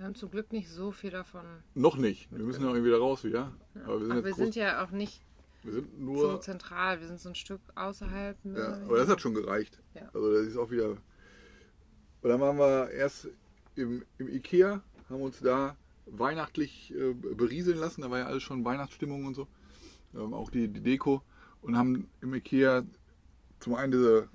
Wir 0.00 0.06
haben 0.06 0.14
zum 0.14 0.30
Glück 0.30 0.50
nicht 0.50 0.70
so 0.70 0.92
viel 0.92 1.10
davon. 1.10 1.44
noch 1.74 1.98
nicht. 1.98 2.32
Wir 2.32 2.42
müssen 2.42 2.62
ja 2.62 2.68
irgendwie 2.68 2.86
wieder 2.86 3.00
raus 3.00 3.22
wieder. 3.22 3.52
Aber 3.84 4.00
wir 4.00 4.06
sind 4.06 4.12
Aber 4.12 4.24
wir 4.24 4.34
sind 4.34 4.54
ja 4.54 4.82
auch 4.82 4.92
nicht 4.92 5.20
wir 5.62 5.74
sind 5.74 6.16
so 6.16 6.38
zentral. 6.38 7.00
Wir 7.00 7.06
sind 7.06 7.20
so 7.20 7.28
ein 7.28 7.34
Stück 7.34 7.60
außerhalb. 7.74 8.38
Ja, 8.44 8.78
aber 8.78 8.96
das 8.96 9.10
hat 9.10 9.20
schon 9.20 9.34
gereicht. 9.34 9.78
Ja. 9.92 10.08
Also 10.14 10.32
das 10.32 10.46
ist 10.46 10.56
auch 10.56 10.70
wieder. 10.70 10.92
Und 10.92 10.98
dann 12.22 12.40
waren 12.40 12.56
wir 12.56 12.88
erst 12.92 13.28
im, 13.74 14.02
im 14.16 14.30
Ikea, 14.30 14.80
haben 15.10 15.20
uns 15.20 15.40
da 15.40 15.76
weihnachtlich 16.06 16.94
äh, 16.94 17.12
berieseln 17.12 17.76
lassen. 17.76 18.00
Da 18.00 18.10
war 18.10 18.20
ja 18.20 18.26
alles 18.26 18.42
schon 18.42 18.64
Weihnachtsstimmung 18.64 19.26
und 19.26 19.34
so. 19.34 19.48
Ähm, 20.14 20.32
auch 20.32 20.48
die, 20.48 20.66
die 20.68 20.80
Deko. 20.80 21.20
Und 21.60 21.76
haben 21.76 22.08
im 22.22 22.32
Ikea 22.32 22.84
zum 23.58 23.74
einen 23.74 23.92
diese 23.92 24.30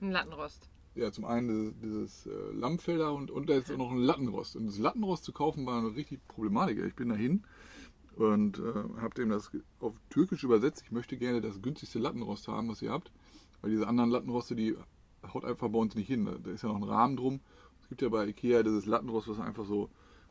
Ein 0.00 0.12
Lattenrost. 0.12 0.69
Ja, 0.94 1.12
zum 1.12 1.24
einen 1.24 1.48
dieses, 1.48 1.74
dieses 1.80 2.26
äh, 2.26 2.52
Lammfelder 2.52 3.12
und, 3.12 3.30
und 3.30 3.48
da 3.48 3.54
ist 3.54 3.70
auch 3.70 3.76
noch 3.78 3.90
ein 3.90 3.98
Lattenrost. 3.98 4.56
Und 4.56 4.66
das 4.66 4.78
Lattenrost 4.78 5.24
zu 5.24 5.32
kaufen 5.32 5.64
war 5.66 5.78
eine 5.78 5.94
richtig 5.94 6.26
Problematik. 6.28 6.78
Ich 6.84 6.94
bin 6.94 7.08
dahin 7.10 7.44
und 8.16 8.58
äh, 8.58 9.00
habe 9.00 9.14
dem 9.14 9.30
das 9.30 9.50
auf 9.78 9.94
Türkisch 10.10 10.42
übersetzt. 10.44 10.82
Ich 10.84 10.90
möchte 10.90 11.16
gerne 11.16 11.40
das 11.40 11.62
günstigste 11.62 11.98
Lattenrost 11.98 12.48
haben, 12.48 12.68
was 12.68 12.82
ihr 12.82 12.90
habt. 12.90 13.12
Weil 13.62 13.70
diese 13.70 13.86
anderen 13.86 14.10
Lattenroste, 14.10 14.56
die 14.56 14.76
haut 15.32 15.44
einfach 15.44 15.68
bei 15.68 15.78
uns 15.78 15.94
nicht 15.94 16.08
hin. 16.08 16.24
Da- 16.42 16.50
ist 16.50 16.62
ja 16.62 16.68
noch 16.68 16.76
ein 16.76 16.82
Rahmen 16.82 17.16
drum. 17.16 17.40
Es 17.82 17.88
gibt 17.88 18.02
ja 18.02 18.08
bei 18.08 18.26
Ikea 18.26 18.62
dieses 18.62 18.86
Lattenrost, 18.86 19.28
was 19.28 19.38
einfach 19.40 19.64
so, 19.66 19.90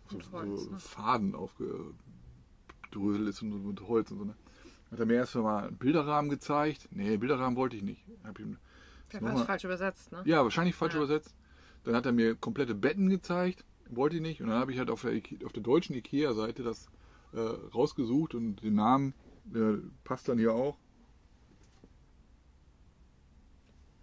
so, 0.10 0.18
Holz, 0.32 0.64
so 0.64 0.72
ne? 0.72 0.78
Faden 0.80 1.36
aufgedröselt 1.36 3.28
ist 3.30 3.42
und 3.42 3.52
so 3.52 3.58
mit 3.60 3.82
Holz 3.88 4.12
und 4.12 4.18
so. 4.20 4.26
Ne? 4.26 4.36
Hat 4.92 5.00
er 5.00 5.06
mir 5.06 5.16
erst 5.16 5.36
mal 5.36 5.68
einen 5.68 5.78
Bilderrahmen 5.78 6.30
gezeigt. 6.30 6.90
Nee, 6.92 7.18
Bilderrahmen 7.18 7.56
wollte 7.56 7.76
ich 7.76 7.84
nicht. 7.84 8.04
Hab 8.24 8.40
ihm 8.40 8.58
Der 9.12 9.22
war 9.22 9.46
falsch 9.46 9.64
übersetzt, 9.64 10.12
ne? 10.12 10.22
ja, 10.26 10.44
wahrscheinlich 10.44 10.76
falsch 10.76 10.94
Ja. 10.94 11.00
übersetzt. 11.02 11.36
Dann 11.84 11.96
hat 11.96 12.06
er 12.06 12.12
mir 12.12 12.36
komplette 12.36 12.76
Betten 12.76 13.10
gezeigt, 13.10 13.64
wollte 13.90 14.18
ich 14.18 14.22
nicht. 14.22 14.42
Und 14.42 14.50
dann 14.50 14.60
habe 14.60 14.72
ich 14.72 14.78
halt 14.80 14.90
auf 14.90 15.02
der, 15.02 15.14
Ike- 15.14 15.46
auf 15.46 15.54
der 15.54 15.64
deutschen 15.64 15.96
Ikea-Seite 15.96 16.64
das 16.64 16.90
äh, 17.34 17.40
rausgesucht 17.40 18.36
und 18.36 18.58
den 18.64 18.76
Namen, 18.76 19.14
der 19.46 19.80
passt 20.04 20.28
dann 20.28 20.38
hier 20.38 20.54
auch. 20.54 20.78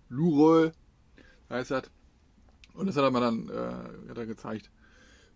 Lurol 0.09 0.73
heißt 1.51 1.71
das. 1.71 1.91
Und 2.75 2.87
das 2.87 2.97
hat 2.97 3.05
er 3.05 3.11
mir 3.11 3.21
dann 3.21 3.49
äh, 3.49 4.11
hat 4.11 4.19
er 4.19 4.27
gezeigt. 4.27 4.71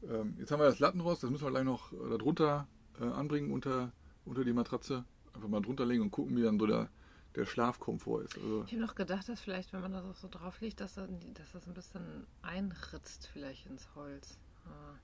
Ähm, 0.08 0.34
jetzt 0.38 0.50
haben 0.50 0.60
wir 0.60 0.66
das 0.66 0.78
Lattenrost, 0.78 1.22
das 1.22 1.30
müssen 1.30 1.44
wir 1.44 1.50
gleich 1.50 1.64
noch 1.64 1.92
äh, 1.92 1.96
darunter 2.18 2.66
äh, 3.00 3.04
anbringen 3.04 3.50
unter, 3.50 3.92
unter 4.24 4.44
die 4.44 4.52
Matratze. 4.52 5.04
Einfach 5.34 5.48
mal 5.48 5.60
drunter 5.60 5.86
legen 5.86 6.02
und 6.02 6.10
gucken, 6.10 6.36
wie 6.36 6.42
dann 6.42 6.58
so 6.58 6.66
der, 6.66 6.88
der 7.36 7.46
Schlafkomfort 7.46 8.22
ist. 8.24 8.36
Also, 8.36 8.64
Ich 8.66 8.72
habe 8.72 8.82
noch 8.82 8.94
gedacht, 8.94 9.28
dass 9.28 9.40
vielleicht, 9.40 9.72
wenn 9.72 9.80
man 9.80 9.92
das 9.92 10.04
auch 10.04 10.16
so 10.16 10.28
drauf 10.28 10.60
legt, 10.60 10.80
dass, 10.80 10.94
das- 10.94 11.08
dass 11.34 11.52
das 11.52 11.66
ein 11.66 11.74
bisschen 11.74 12.26
einritzt 12.42 13.28
vielleicht 13.32 13.66
ins 13.66 13.88
Holz. 13.94 14.38
Aber 14.64 14.98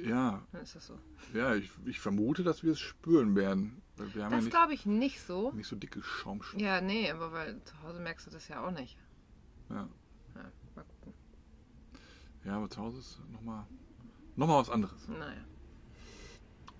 ja, 0.00 0.42
dann 0.52 0.62
ist 0.62 0.74
das 0.76 0.86
so. 0.86 0.98
Ja, 1.34 1.54
ich, 1.54 1.70
ich 1.84 2.00
vermute, 2.00 2.44
dass 2.44 2.62
wir 2.62 2.72
es 2.72 2.80
spüren 2.80 3.34
werden. 3.36 3.82
Das 3.96 4.14
ja 4.14 4.28
glaube 4.40 4.72
ich 4.74 4.86
nicht 4.86 5.20
so. 5.20 5.50
nicht, 5.52 5.66
so 5.68 5.76
dicke 5.76 6.02
Schaumstoff. 6.02 6.60
Ja, 6.60 6.80
nee, 6.80 7.10
aber 7.10 7.32
weil 7.32 7.62
zu 7.64 7.80
Hause 7.82 8.00
merkst 8.00 8.26
du 8.26 8.30
das 8.30 8.48
ja 8.48 8.66
auch 8.66 8.70
nicht. 8.70 8.96
Ja. 9.68 9.88
Ja, 10.34 10.50
mal 10.74 10.84
gucken. 10.84 11.12
ja, 12.44 12.56
aber 12.56 12.70
zu 12.70 12.80
Hause 12.80 12.98
ist 13.00 13.20
nochmal 13.30 13.66
noch 14.36 14.46
mal 14.46 14.58
was 14.60 14.70
anderes. 14.70 15.06
Naja. 15.08 15.44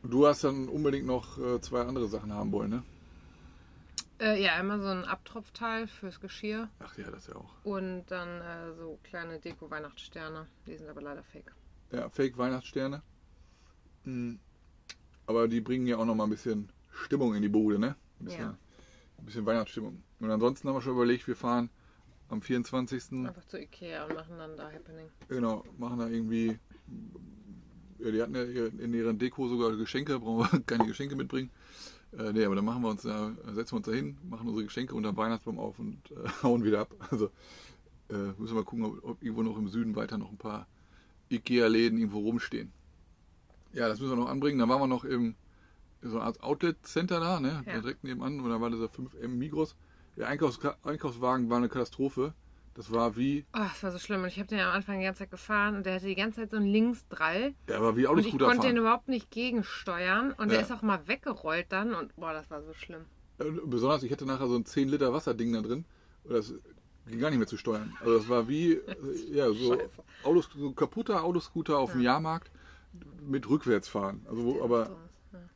Du 0.05 0.27
hast 0.27 0.43
dann 0.43 0.69
unbedingt 0.69 1.07
noch 1.07 1.39
äh, 1.39 1.61
zwei 1.61 1.83
andere 1.83 2.09
Sachen 2.09 2.33
haben 2.33 2.51
wollen, 2.51 2.71
ne? 2.71 2.83
Äh, 4.23 4.41
ja, 4.43 4.55
einmal 4.55 4.81
so 4.81 4.87
ein 4.87 5.05
Abtropfteil 5.05 5.89
fürs 5.89 6.21
Geschirr 6.21 6.69
Ach 6.79 6.97
ja, 6.97 7.11
das 7.11 7.27
ja 7.27 7.35
auch. 7.35 7.53
und 7.65 8.05
dann 8.07 8.41
äh, 8.41 8.73
so 8.75 8.99
kleine 9.03 9.41
Deko-Weihnachtssterne. 9.41 10.47
Die 10.67 10.77
sind 10.77 10.89
aber 10.89 11.03
leider 11.03 11.25
fake. 11.25 11.53
Ja, 11.91 12.09
Fake-Weihnachtssterne. 12.09 13.03
Mhm. 14.05 14.39
Aber 15.27 15.49
die 15.49 15.61
bringen 15.61 15.87
ja 15.87 15.97
auch 15.97 16.05
nochmal 16.05 16.27
ein 16.27 16.31
bisschen 16.31 16.71
Stimmung 16.93 17.35
in 17.35 17.43
die 17.43 17.49
Bude, 17.49 17.79
ne? 17.79 17.97
Ein 18.21 18.25
bisschen, 18.27 18.41
Ja. 18.43 18.57
ein 19.19 19.25
bisschen 19.25 19.45
Weihnachtsstimmung. 19.45 20.03
Und 20.21 20.31
ansonsten 20.31 20.69
haben 20.69 20.77
wir 20.77 20.83
schon 20.83 20.95
überlegt, 20.95 21.27
wir 21.27 21.37
fahren 21.37 21.69
am 22.29 22.43
24. 22.43 23.27
Einfach 23.27 23.45
zu 23.47 23.59
Ikea 23.59 24.05
und 24.07 24.15
machen 24.15 24.39
dann 24.39 24.57
da 24.57 24.71
Happening. 24.71 25.09
Genau, 25.29 25.65
machen 25.79 25.99
da 25.99 26.07
irgendwie. 26.09 26.59
Ja, 27.99 28.11
die 28.11 28.23
hatten 28.23 28.35
ja 28.35 28.43
in 28.67 28.95
ihrer 28.95 29.13
Deko 29.15 29.49
sogar 29.49 29.77
Geschenke, 29.77 30.19
brauchen 30.21 30.53
wir 30.53 30.61
keine 30.67 30.87
Geschenke 30.87 31.17
mitbringen. 31.17 31.51
Äh, 32.19 32.33
nee, 32.33 32.45
aber 32.45 32.55
dann 32.55 32.65
machen 32.65 32.83
wir 32.83 32.91
uns 32.91 33.03
da, 33.03 33.33
setzen 33.53 33.73
wir 33.73 33.77
uns 33.79 33.87
da 33.87 33.93
hin, 33.93 34.19
machen 34.29 34.47
unsere 34.47 34.65
Geschenke 34.65 34.95
unter 34.95 35.13
dem 35.13 35.17
Weihnachtsbaum 35.17 35.59
auf 35.59 35.79
und 35.79 35.99
äh, 36.11 36.29
hauen 36.43 36.65
wieder 36.65 36.81
ab. 36.81 36.95
Also 37.11 37.27
äh, 38.11 38.15
müssen 38.39 38.49
wir 38.49 38.55
mal 38.55 38.65
gucken, 38.65 38.85
ob, 38.85 39.05
ob 39.05 39.23
irgendwo 39.23 39.43
noch 39.43 39.57
im 39.57 39.69
Süden 39.69 39.97
weiter 39.97 40.19
noch 40.19 40.31
ein 40.31 40.39
paar 40.39 40.67
Ikea-Läden 41.31 41.99
irgendwo 41.99 42.21
rumstehen. 42.21 42.71
Ja, 43.73 43.89
das 43.89 44.01
müssen 44.01 44.13
wir 44.13 44.17
noch 44.17 44.29
anbringen. 44.29 44.59
Dann 44.59 44.69
waren 44.69 44.81
wir 44.81 44.87
noch 44.87 45.05
im 45.05 45.35
so 46.03 46.17
eine 46.17 46.27
Art 46.27 46.43
Outlet-Center 46.43 47.21
da, 47.21 47.41
ne? 47.41 47.63
Ja. 47.67 47.81
Direkt 47.81 48.05
nebenan. 48.05 48.41
Und 48.41 48.51
da 48.51 48.61
war 48.61 48.71
dieser 48.71 48.87
5M 48.87 49.29
Migros. 49.29 49.77
Der 50.17 50.29
Einkaufs 50.29 50.59
Einkaufswagen 50.83 51.49
war 51.49 51.59
eine 51.59 51.69
Katastrophe. 51.69 52.35
Das 52.75 52.91
war 52.91 53.17
wie, 53.17 53.45
Oh, 53.55 53.59
das 53.61 53.83
war 53.83 53.91
so 53.93 53.99
schlimm. 53.99 54.23
Und 54.23 54.29
ich 54.29 54.39
habe 54.39 54.49
den 54.49 54.61
am 54.61 54.73
Anfang 54.73 54.99
die 54.99 55.05
ganze 55.05 55.21
Zeit 55.21 55.31
gefahren 55.31 55.77
und 55.77 55.85
der 55.85 55.95
hatte 55.97 56.07
die 56.07 56.15
ganze 56.15 56.41
Zeit 56.41 56.51
so 56.51 56.57
einen 56.57 56.67
Linksdrall. 56.67 57.55
ja, 57.69 57.83
war 57.83 57.97
wie 57.97 58.07
Und 58.07 58.19
ich 58.19 58.27
Autoscooter 58.27 58.47
konnte 58.47 58.61
den 58.63 58.77
fahren. 58.77 58.77
überhaupt 58.79 59.09
nicht 59.09 59.31
gegensteuern. 59.31 60.33
Und 60.33 60.49
der 60.51 60.59
Ja. 60.61 60.65
ist 60.65 60.73
auch 60.73 60.83
mal 60.83 61.07
weggerollt 61.07 61.67
dann. 61.71 61.95
Und 61.95 62.17
boah, 62.17 62.33
das 62.33 62.51
war 62.51 62.63
so 62.63 62.73
schlimm. 62.73 63.05
Äh, 63.39 63.45
Besonders, 63.67 64.03
ich 64.05 64.11
hatte 64.13 64.25
nachher 64.25 64.47
so 64.49 64.57
ein 64.57 64.65
10 64.65 64.89
Liter 64.89 65.13
Wasserding 65.13 65.53
da 65.53 65.61
drin. 65.61 65.85
Und 66.25 66.33
das 66.33 66.55
ging 67.07 67.21
gar 67.21 67.29
nicht 67.31 67.39
mehr 67.39 67.47
zu 67.49 67.59
steuern. 67.59 67.95
Also 68.01 68.17
das 68.19 68.29
war 68.31 68.49
wie, 68.49 68.81
ja, 69.33 69.53
so. 69.53 69.77
Autos, 70.23 70.49
so 70.57 70.73
kaputter 70.73 71.23
Autoscooter 71.25 71.79
auf 71.79 71.93
dem 71.93 72.01
Ja. 72.01 72.13
Jahrmarkt 72.13 72.51
mit 73.27 73.49
Rückwärtsfahren. 73.49 74.25
Also, 74.31 74.45
wo, 74.45 74.63
aber 74.65 74.97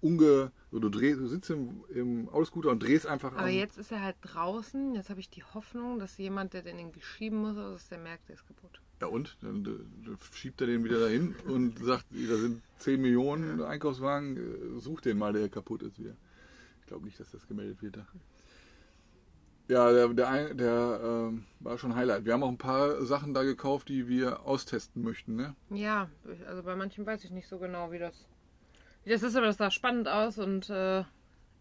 unge. 0.01 0.51
So, 0.71 0.79
du, 0.79 0.89
drehst, 0.89 1.21
du 1.21 1.27
sitzt 1.27 1.51
im, 1.51 1.85
im 1.95 2.29
Autoscooter 2.29 2.71
und 2.71 2.83
drehst 2.83 3.07
einfach 3.07 3.33
Aber 3.33 3.43
am- 3.43 3.49
jetzt 3.49 3.79
ist 3.79 3.93
er 3.93 4.03
halt 4.03 4.17
draußen. 4.23 4.95
Jetzt 4.95 5.11
habe 5.11 5.21
ich 5.21 5.31
die 5.31 5.43
Hoffnung, 5.43 5.99
dass 5.99 6.17
jemand, 6.19 6.53
der 6.55 6.63
den 6.63 6.79
irgendwie 6.79 7.01
schieben 7.03 7.39
muss, 7.41 7.57
also 7.57 7.73
dass 7.73 7.89
der 7.89 7.99
merkt, 7.99 8.29
der 8.29 8.35
ist 8.37 8.47
kaputt. 8.47 8.81
Ja 9.01 9.09
und? 9.09 9.37
Dann 9.43 9.65
äh, 9.65 10.05
dann 10.07 10.19
schiebt 10.33 10.61
er 10.61 10.67
den 10.67 10.85
wieder 10.85 11.01
dahin 11.01 11.35
und 11.47 11.79
sagt, 11.79 12.07
da 12.11 12.37
sind 12.37 12.63
10 12.79 13.01
Millionen 13.01 13.63
Einkaufswagen, 13.63 14.37
äh, 14.37 14.81
such 14.81 15.01
den 15.03 15.19
mal, 15.19 15.33
der 15.33 15.49
kaputt 15.49 15.83
ist 15.83 15.99
wieder. 15.99 16.17
Ich 16.81 16.87
glaube 16.87 17.05
nicht, 17.05 17.19
dass 17.21 17.31
das 17.31 17.47
gemeldet 17.47 17.83
wird. 17.83 17.97
Da. 17.97 18.07
Ja, 19.69 19.91
der, 19.93 20.09
der, 20.09 20.55
der 20.55 21.01
ähm, 21.03 21.45
war 21.59 21.77
schon 21.77 21.97
Highlight. 21.97 22.25
Wir 22.25 22.35
haben 22.35 22.45
auch 22.45 22.49
ein 22.49 22.57
paar 22.59 23.05
Sachen 23.05 23.35
da 23.35 23.43
gekauft, 23.43 23.89
die 23.89 24.07
wir 24.07 24.47
austesten 24.47 25.03
möchten. 25.03 25.35
Ne? 25.35 25.57
Ja, 25.71 26.09
also 26.47 26.63
bei 26.63 26.77
manchen 26.77 27.05
weiß 27.05 27.25
ich 27.25 27.33
nicht 27.33 27.49
so 27.49 27.59
genau, 27.59 27.91
wie 27.91 27.99
das, 27.99 28.29
wie 29.07 29.11
das 29.11 29.23
ist, 29.23 29.37
aber 29.37 29.47
das 29.47 29.57
sah 29.57 29.71
spannend 29.71 30.09
aus 30.09 30.37
und 30.39 30.69
äh, 30.69 31.05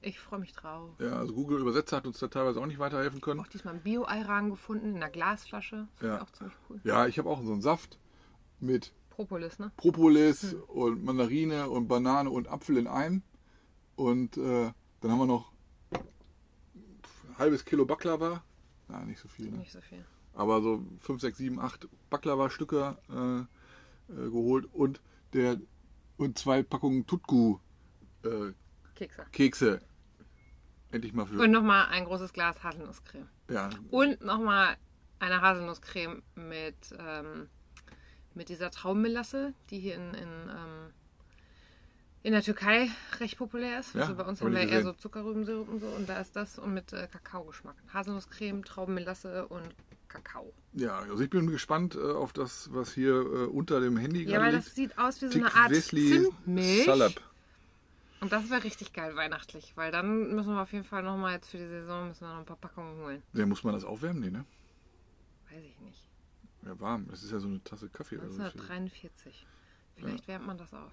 ich 0.01 0.19
freue 0.19 0.39
mich 0.39 0.51
drauf. 0.53 0.89
Ja, 0.99 1.13
also 1.17 1.33
Google 1.33 1.59
Übersetzer 1.59 1.97
hat 1.97 2.07
uns 2.07 2.17
da 2.19 2.27
teilweise 2.27 2.59
auch 2.59 2.65
nicht 2.65 2.79
weiterhelfen 2.79 3.21
können. 3.21 3.39
Auch 3.39 3.47
diesmal 3.47 3.75
ein 3.75 3.81
Bio-Ayran 3.81 4.49
gefunden 4.49 4.89
in 4.89 4.95
einer 4.97 5.09
Glasflasche. 5.09 5.87
Das 5.99 6.07
Ja. 6.07 6.21
auch 6.23 6.31
ziemlich 6.31 6.55
cool. 6.69 6.81
Ja, 6.83 7.05
ich 7.07 7.17
habe 7.19 7.29
auch 7.29 7.41
so 7.43 7.51
einen 7.51 7.61
Saft 7.61 7.99
mit 8.59 8.91
Propolis, 9.11 9.59
ne? 9.59 9.71
Propolis 9.77 10.55
und 10.67 11.03
Mandarine 11.03 11.69
und 11.69 11.87
Banane 11.87 12.29
und 12.31 12.47
Apfel 12.47 12.77
in 12.77 12.87
einem. 12.87 13.21
Und 13.95 14.37
äh, 14.37 14.71
dann 15.01 15.11
haben 15.11 15.19
wir 15.19 15.27
noch 15.27 15.51
ein 15.91 17.37
halbes 17.37 17.63
Kilo 17.63 17.85
Baklava. 17.85 18.43
Ja, 18.89 18.99
nicht 19.05 19.19
so 19.19 19.27
viel, 19.27 19.51
ne? 19.51 19.57
Nicht 19.57 19.71
so 19.71 19.81
viel. 19.81 20.03
aber 20.33 20.61
so 20.61 20.83
5, 20.99 21.21
6, 21.21 21.37
7, 21.37 21.59
8 21.59 21.87
Baklava-Stücke 22.09 22.97
äh, 23.09 23.39
äh, 24.13 24.29
geholt 24.29 24.65
und 24.73 24.99
der 25.33 25.57
und 26.17 26.37
zwei 26.37 26.63
Packungen 26.63 27.05
Tutku 27.05 27.59
äh, 28.23 28.53
Kekse. 28.95 29.25
Kekse. 29.31 29.81
Endlich 30.91 31.13
mal 31.13 31.25
für. 31.25 31.39
Und 31.39 31.51
nochmal 31.51 31.87
ein 31.87 32.05
großes 32.05 32.31
Glas 32.31 32.63
Haselnusscreme. 32.63 33.27
ja, 33.49 33.69
Und 33.91 34.21
nochmal 34.21 34.77
eine 35.19 35.41
Haselnusscreme 35.41 36.21
mit, 36.35 36.75
ähm, 36.97 37.49
mit 38.33 38.49
dieser 38.49 38.71
Traubenmelasse, 38.71 39.53
die 39.69 39.79
hier 39.79 39.95
in, 39.95 40.13
in, 40.13 40.29
ähm, 40.49 40.93
in 42.23 42.31
der 42.31 42.41
Türkei 42.41 42.89
recht 43.19 43.37
populär 43.37 43.79
ist. 43.79 43.93
Ja, 43.93 44.01
also 44.01 44.15
bei 44.15 44.23
uns 44.23 44.39
hab 44.39 44.47
haben 44.47 44.55
wir 44.55 44.61
eher 44.61 44.83
so. 44.83 44.93
Zuckerrübensirup 44.93 45.67
und 45.67 45.79
so. 45.79 45.87
Und 45.87 46.07
da 46.07 46.19
ist 46.19 46.35
das 46.35 46.57
und 46.57 46.73
mit 46.73 46.93
äh, 46.93 47.07
Kakaogeschmack. 47.11 47.75
Haselnusscreme, 47.93 48.63
Traubenmelasse 48.63 49.47
und 49.47 49.75
Kakao. 50.23 50.53
ja, 50.73 50.97
also 50.99 51.21
ich 51.23 51.29
bin 51.29 51.47
gespannt 51.47 51.95
äh, 51.95 51.99
auf 51.99 52.33
das, 52.33 52.69
was 52.73 52.93
hier 52.93 53.13
äh, 53.13 53.45
unter 53.45 53.79
dem 53.81 53.97
Handy 53.97 54.23
Ja, 54.23 54.31
gerade 54.39 54.45
weil 54.45 54.53
liegt. 54.55 54.67
das 54.67 54.75
sieht 54.75 54.97
aus 54.97 55.21
wie 55.21 55.27
so 55.27 55.39
eine 55.39 55.53
Art 55.53 55.71
Wesley 55.71 56.09
Zimtmilch. 56.23 56.85
Salab. 56.85 57.13
Und 58.21 58.31
das 58.31 58.49
wäre 58.49 58.63
richtig 58.63 58.93
geil 58.93 59.15
weihnachtlich, 59.15 59.73
weil 59.75 59.91
dann 59.91 60.33
müssen 60.33 60.53
wir 60.53 60.61
auf 60.61 60.71
jeden 60.71 60.85
Fall 60.85 61.03
nochmal 61.03 61.33
jetzt 61.33 61.49
für 61.49 61.57
die 61.57 61.67
Saison 61.67 62.07
müssen 62.07 62.21
wir 62.21 62.29
noch 62.33 62.39
ein 62.39 62.45
paar 62.45 62.55
Packungen 62.57 62.97
holen. 63.03 63.21
Ja, 63.33 63.45
muss 63.45 63.63
man 63.63 63.73
das 63.73 63.83
aufwärmen? 63.83 64.21
Nee, 64.21 64.31
ne? 64.31 64.45
Weiß 65.51 65.63
ich 65.63 65.79
nicht. 65.81 66.01
Ja, 66.65 66.79
warm. 66.79 67.07
Das 67.09 67.21
ist 67.23 67.31
ja 67.31 67.39
so 67.39 67.47
eine 67.47 67.63
Tasse 67.63 67.89
Kaffee. 67.89 68.17
Oder 68.17 68.29
so. 68.29 68.41
1943. 68.41 69.45
Vielleicht 69.97 70.27
wärmt 70.27 70.47
man 70.47 70.57
das 70.57 70.73
auf. 70.73 70.91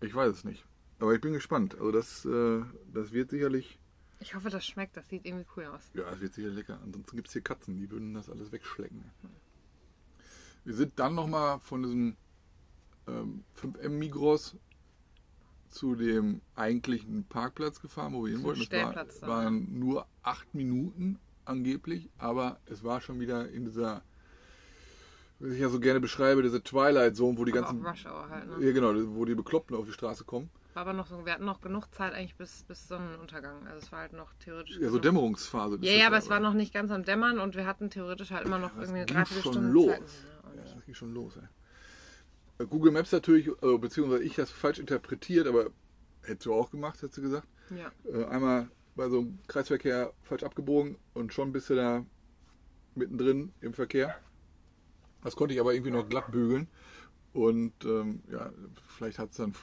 Ich 0.00 0.14
weiß 0.14 0.32
es 0.32 0.44
nicht. 0.44 0.64
Aber 1.00 1.14
ich 1.14 1.20
bin 1.20 1.32
gespannt. 1.32 1.74
Also 1.74 1.90
das, 1.90 2.24
äh, 2.26 2.62
das 2.92 3.12
wird 3.12 3.30
sicherlich, 3.30 3.78
Ich 4.20 4.34
hoffe, 4.34 4.50
das 4.50 4.64
schmeckt. 4.64 4.96
Das 4.96 5.08
sieht 5.08 5.24
irgendwie 5.24 5.46
cool 5.56 5.64
aus. 5.66 5.90
ja, 5.94 6.08
es 6.10 6.20
wird 6.20 6.34
sicher 6.34 6.48
lecker. 6.48 6.78
Ansonsten 6.84 7.16
gibt 7.16 7.28
es 7.28 7.32
hier 7.32 7.42
Katzen, 7.42 7.76
die 7.76 7.90
würden 7.90 8.14
das 8.14 8.28
alles 8.28 8.52
wegschlecken. 8.52 9.02
Wir 10.64 10.74
sind 10.74 10.98
dann 10.98 11.14
nochmal 11.14 11.58
von 11.60 11.82
diesem 11.82 12.16
ähm, 13.08 13.44
5M 13.60 13.88
Migros 13.88 14.56
zu 15.70 15.94
dem 15.94 16.42
eigentlichen 16.54 17.24
Parkplatz 17.24 17.80
gefahren, 17.80 18.12
wo 18.12 18.24
wir 18.24 18.32
hin 18.32 18.42
wollten. 18.42 18.62
Es 18.62 18.70
war, 18.70 18.92
dann, 18.92 19.08
waren 19.22 19.78
nur 19.78 20.06
acht 20.22 20.54
Minuten 20.54 21.18
angeblich, 21.44 22.10
aber 22.18 22.60
es 22.66 22.84
war 22.84 23.00
schon 23.00 23.20
wieder 23.20 23.48
in 23.48 23.64
dieser, 23.64 24.02
was 25.38 25.52
ich 25.52 25.60
ja 25.60 25.68
so 25.68 25.80
gerne 25.80 26.00
beschreibe, 26.00 26.42
diese 26.42 26.62
Twilight 26.62 27.16
Zone, 27.16 27.38
wo 27.38 27.44
die 27.44 27.52
Aber 27.52 27.62
ganzen, 27.62 27.86
Rush 27.86 28.06
Hour 28.06 28.28
halt, 28.28 28.48
ne? 28.48 28.66
ja 28.66 28.72
genau, 28.72 28.92
wo 29.14 29.24
die 29.24 29.34
Bekloppten 29.34 29.76
auf 29.76 29.86
die 29.86 29.92
Straße 29.92 30.24
kommen. 30.24 30.50
War 30.80 30.86
aber 30.86 30.96
noch 30.96 31.08
so, 31.08 31.26
wir 31.26 31.34
hatten 31.34 31.44
noch 31.44 31.60
genug 31.60 31.92
Zeit 31.92 32.14
eigentlich 32.14 32.36
bis, 32.36 32.62
bis 32.62 32.88
Sonnenuntergang. 32.88 33.66
Also 33.66 33.84
es 33.84 33.92
war 33.92 33.98
halt 33.98 34.14
noch 34.14 34.32
theoretisch. 34.42 34.78
Ja, 34.78 34.88
so. 34.88 34.98
Dämmerungsphase. 34.98 35.76
Ja, 35.82 35.92
ja, 35.92 36.06
aber 36.06 36.16
es 36.16 36.30
war 36.30 36.40
noch 36.40 36.54
nicht 36.54 36.72
ganz 36.72 36.90
am 36.90 37.04
Dämmern 37.04 37.38
und 37.38 37.54
wir 37.54 37.66
hatten 37.66 37.90
theoretisch 37.90 38.30
halt 38.30 38.46
immer 38.46 38.56
noch 38.56 38.70
das 38.70 38.88
irgendwie 38.88 39.00
eine 39.00 39.06
Dreiviertelstunde 39.06 39.58
schon 39.60 39.72
los. 39.72 39.86
Zeit. 39.88 40.00
Ja, 40.00 40.54
Ja, 40.54 40.74
das 40.74 40.86
ging 40.86 40.94
schon 40.94 41.12
los, 41.12 41.36
ey. 41.36 42.64
Äh, 42.64 42.66
Google 42.66 42.92
Maps 42.92 43.12
natürlich, 43.12 43.50
also, 43.60 43.76
beziehungsweise 43.76 44.22
ich 44.22 44.36
das 44.36 44.50
falsch 44.50 44.78
interpretiert, 44.78 45.46
aber 45.46 45.66
hättest 46.22 46.46
du 46.46 46.54
auch 46.54 46.70
gemacht, 46.70 47.02
hättest 47.02 47.18
du 47.18 47.22
gesagt. 47.22 47.46
ja. 47.76 47.92
Äh, 48.10 48.24
einmal 48.24 48.70
bei 48.96 49.10
so 49.10 49.18
einem 49.18 49.38
Kreisverkehr 49.48 50.14
falsch 50.22 50.44
abgebogen 50.44 50.96
und 51.12 51.34
schon 51.34 51.52
bist 51.52 51.68
du 51.68 51.74
da 51.74 52.06
mittendrin 52.94 53.52
im 53.60 53.74
Verkehr. 53.74 54.18
Das 55.22 55.36
konnte 55.36 55.52
ich 55.52 55.60
aber 55.60 55.74
irgendwie 55.74 55.90
noch 55.90 56.08
glatt 56.08 56.32
bügeln. 56.32 56.68
Und 57.32 57.72
ähm, 57.84 58.22
ja, 58.30 58.50
vielleicht 58.88 59.18
hat 59.18 59.30
es 59.30 59.36
dann 59.36 59.54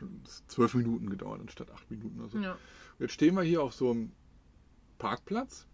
zwölf 0.47 0.73
Minuten 0.73 1.09
gedauert 1.09 1.41
anstatt 1.41 1.69
acht 1.71 1.89
Minuten 1.91 2.19
oder 2.19 2.29
so. 2.29 2.39
ja. 2.39 2.57
Jetzt 2.99 3.13
stehen 3.13 3.35
wir 3.35 3.43
hier 3.43 3.61
auf 3.61 3.73
so 3.73 3.91
einem 3.91 4.11
Parkplatz 4.97 5.67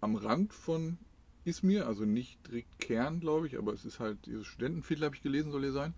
am 0.00 0.16
Rand 0.16 0.52
von 0.52 0.98
Izmir, 1.44 1.86
also 1.86 2.04
nicht 2.04 2.46
direkt 2.46 2.78
Kern, 2.78 3.20
glaube 3.20 3.46
ich, 3.46 3.56
aber 3.56 3.72
es 3.72 3.84
ist 3.84 4.00
halt 4.00 4.26
dieses 4.26 4.46
Studentenviertel, 4.46 5.04
habe 5.06 5.16
ich 5.16 5.22
gelesen, 5.22 5.50
soll 5.50 5.62
hier 5.62 5.72
sein. 5.72 5.94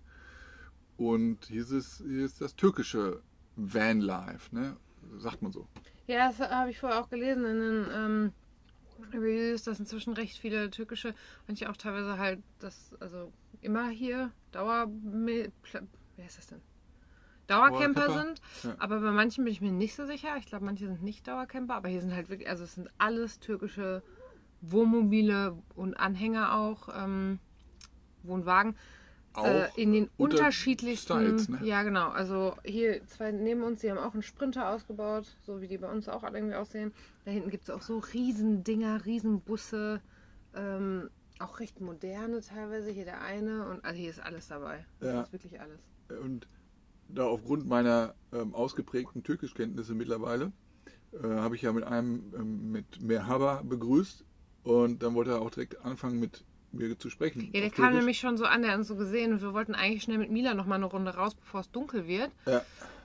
Und 0.97 1.45
hier 1.45 1.61
ist, 1.61 1.71
es, 1.71 1.97
hier 1.97 2.23
ist 2.23 2.39
das 2.39 2.55
türkische 2.55 3.21
Vanlife, 3.55 4.55
ne? 4.55 4.77
Sagt 5.17 5.41
man 5.41 5.51
so. 5.51 5.67
Ja, 6.07 6.29
das 6.29 6.39
habe 6.39 6.69
ich 6.71 6.79
vorher 6.79 7.01
auch 7.01 7.09
gelesen 7.09 7.45
in 7.45 7.59
den 7.59 7.85
ähm, 7.93 8.31
Reviews, 9.13 9.63
dass 9.63 9.79
inzwischen 9.79 10.13
recht 10.13 10.37
viele 10.37 10.69
türkische, 10.69 11.13
manche 11.47 11.69
auch 11.69 11.77
teilweise 11.77 12.17
halt 12.17 12.41
das, 12.59 12.91
also 12.99 13.31
immer 13.61 13.89
hier 13.89 14.31
Dauer, 14.51 14.87
wie 14.89 15.51
heißt 16.23 16.37
das 16.37 16.47
denn? 16.47 16.61
Dauercamper 17.47 18.07
Dauercamper? 18.07 18.25
sind, 18.25 18.41
Ja. 18.63 18.75
aber 18.79 18.99
bei 19.01 19.11
manchen 19.11 19.43
bin 19.43 19.53
ich 19.53 19.61
mir 19.61 19.71
nicht 19.71 19.95
so 19.95 20.05
sicher. 20.05 20.35
Ich 20.37 20.47
glaube, 20.47 20.65
manche 20.65 20.87
sind 20.87 21.03
nicht 21.03 21.27
Dauercamper, 21.27 21.75
aber 21.75 21.89
hier 21.89 22.01
sind 22.01 22.13
halt 22.15 22.29
wirklich, 22.29 22.49
also 22.49 22.63
es 22.63 22.73
sind 22.73 22.89
alles 22.97 23.39
türkische 23.39 24.01
Wohnmobile 24.61 25.55
und 25.75 25.93
Anhänger 25.95 26.55
auch, 26.55 26.89
ähm, 26.95 27.39
Wohnwagen. 28.23 28.75
Äh, 29.43 29.69
in 29.75 29.91
den 29.93 30.09
unter 30.17 30.37
unterschiedlichsten. 30.37 31.13
Styles, 31.13 31.49
ne? 31.49 31.59
Ja, 31.63 31.83
genau. 31.83 32.09
Also 32.09 32.55
hier 32.63 33.05
zwei 33.07 33.31
neben 33.31 33.63
uns, 33.63 33.81
die 33.81 33.91
haben 33.91 33.97
auch 33.97 34.13
einen 34.13 34.23
Sprinter 34.23 34.69
ausgebaut, 34.69 35.35
so 35.45 35.61
wie 35.61 35.67
die 35.67 35.77
bei 35.77 35.91
uns 35.91 36.07
auch 36.07 36.23
alle 36.23 36.37
irgendwie 36.37 36.55
aussehen. 36.55 36.93
Da 37.25 37.31
hinten 37.31 37.49
gibt 37.49 37.63
es 37.63 37.69
auch 37.69 37.81
so 37.81 37.99
Riesendinger, 37.99 39.05
Riesenbusse, 39.05 40.01
ähm, 40.55 41.09
auch 41.39 41.59
recht 41.59 41.81
moderne 41.81 42.41
teilweise. 42.41 42.91
Hier 42.91 43.05
der 43.05 43.21
eine 43.21 43.67
und 43.69 43.83
also 43.83 43.97
hier 43.99 44.09
ist 44.09 44.21
alles 44.21 44.47
dabei. 44.47 44.85
Hier 44.99 45.09
Ja. 45.09 45.21
ist 45.21 45.33
wirklich 45.33 45.59
alles. 45.59 45.79
Und 46.21 46.47
da 47.09 47.23
aufgrund 47.25 47.67
meiner 47.67 48.15
ähm, 48.33 48.53
ausgeprägten 48.55 49.23
Türkischkenntnisse 49.23 49.93
mittlerweile 49.93 50.51
äh, 51.11 51.27
habe 51.27 51.55
ich 51.55 51.61
ja 51.61 51.73
mit 51.73 51.83
einem 51.83 52.33
ähm, 52.35 52.71
mit 52.71 53.01
Merhaba 53.01 53.61
begrüßt 53.63 54.23
und 54.63 55.03
dann 55.03 55.13
wollte 55.13 55.31
er 55.31 55.41
auch 55.41 55.51
direkt 55.51 55.83
anfangen 55.83 56.19
mit 56.19 56.43
mir 56.75 56.97
zu 56.97 57.09
sprechen. 57.09 57.49
Ja, 57.53 57.61
der 57.61 57.69
kam 57.69 57.85
Türkisch. 57.85 57.97
nämlich 57.99 58.19
schon 58.19 58.37
so 58.37 58.45
an, 58.45 58.61
der 58.61 58.71
hat 58.71 58.77
uns 58.79 58.87
so 58.87 58.95
gesehen 58.95 59.33
und 59.33 59.41
wir 59.41 59.53
wollten 59.53 59.75
eigentlich 59.75 60.03
schnell 60.03 60.17
mit 60.17 60.31
Mila 60.31 60.53
noch 60.53 60.65
mal 60.65 60.75
eine 60.75 60.85
Runde 60.85 61.15
raus, 61.15 61.35
bevor 61.35 61.61
es 61.61 61.71
dunkel 61.71 62.07
wird. 62.07 62.31
Ja. 62.45 62.61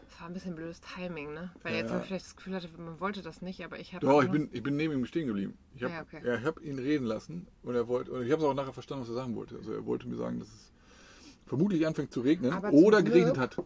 Das 0.09 0.21
war 0.21 0.27
ein 0.27 0.35
bisschen 0.35 0.55
blödes 0.55 0.81
Timing, 0.83 1.33
ne? 1.33 1.51
Weil 1.63 1.73
Ja, 1.73 1.79
jetzt 1.81 1.91
ja. 1.93 2.01
vielleicht 2.01 2.27
das 2.27 2.37
Gefühl 2.37 2.55
hatte, 2.55 2.69
man 2.77 3.01
wollte 3.01 3.23
das 3.23 3.41
nicht, 3.41 3.65
aber 3.65 3.79
ich 3.79 3.95
habe. 3.95 4.05
Doch, 4.05 4.23
ich 4.23 4.31
bin, 4.31 4.51
ich 4.53 4.63
bin 4.63 4.77
neben 4.77 4.93
ihm 4.93 5.07
stehen 5.07 5.27
geblieben. 5.27 5.57
Ich 5.75 5.83
habe 5.83 5.95
Ah, 5.95 5.97
ja, 5.97 6.03
okay. 6.03 6.21
ja, 6.27 6.37
ich 6.37 6.45
hab 6.45 6.61
ihn 6.63 6.79
reden 6.79 7.07
lassen 7.07 7.47
und 7.63 7.75
er 7.75 7.89
wollte, 7.89 8.11
und 8.13 8.27
ich 8.27 8.31
habe 8.33 8.43
es 8.43 8.49
auch 8.49 8.55
nachher 8.55 8.73
verstanden, 8.75 9.03
was 9.05 9.09
er 9.11 9.15
sagen 9.15 9.35
wollte. 9.35 9.57
Also 9.57 9.73
er 9.73 9.87
wollte 9.87 10.07
mir 10.09 10.17
sagen, 10.17 10.39
dass 10.41 10.49
es 10.49 10.73
vermutlich 11.47 11.87
anfängt 11.87 12.13
zu 12.13 12.21
regnen 12.21 12.53
Aber 12.53 12.73
oder 12.73 13.03
geregnet 13.03 13.39
hat. 13.39 13.57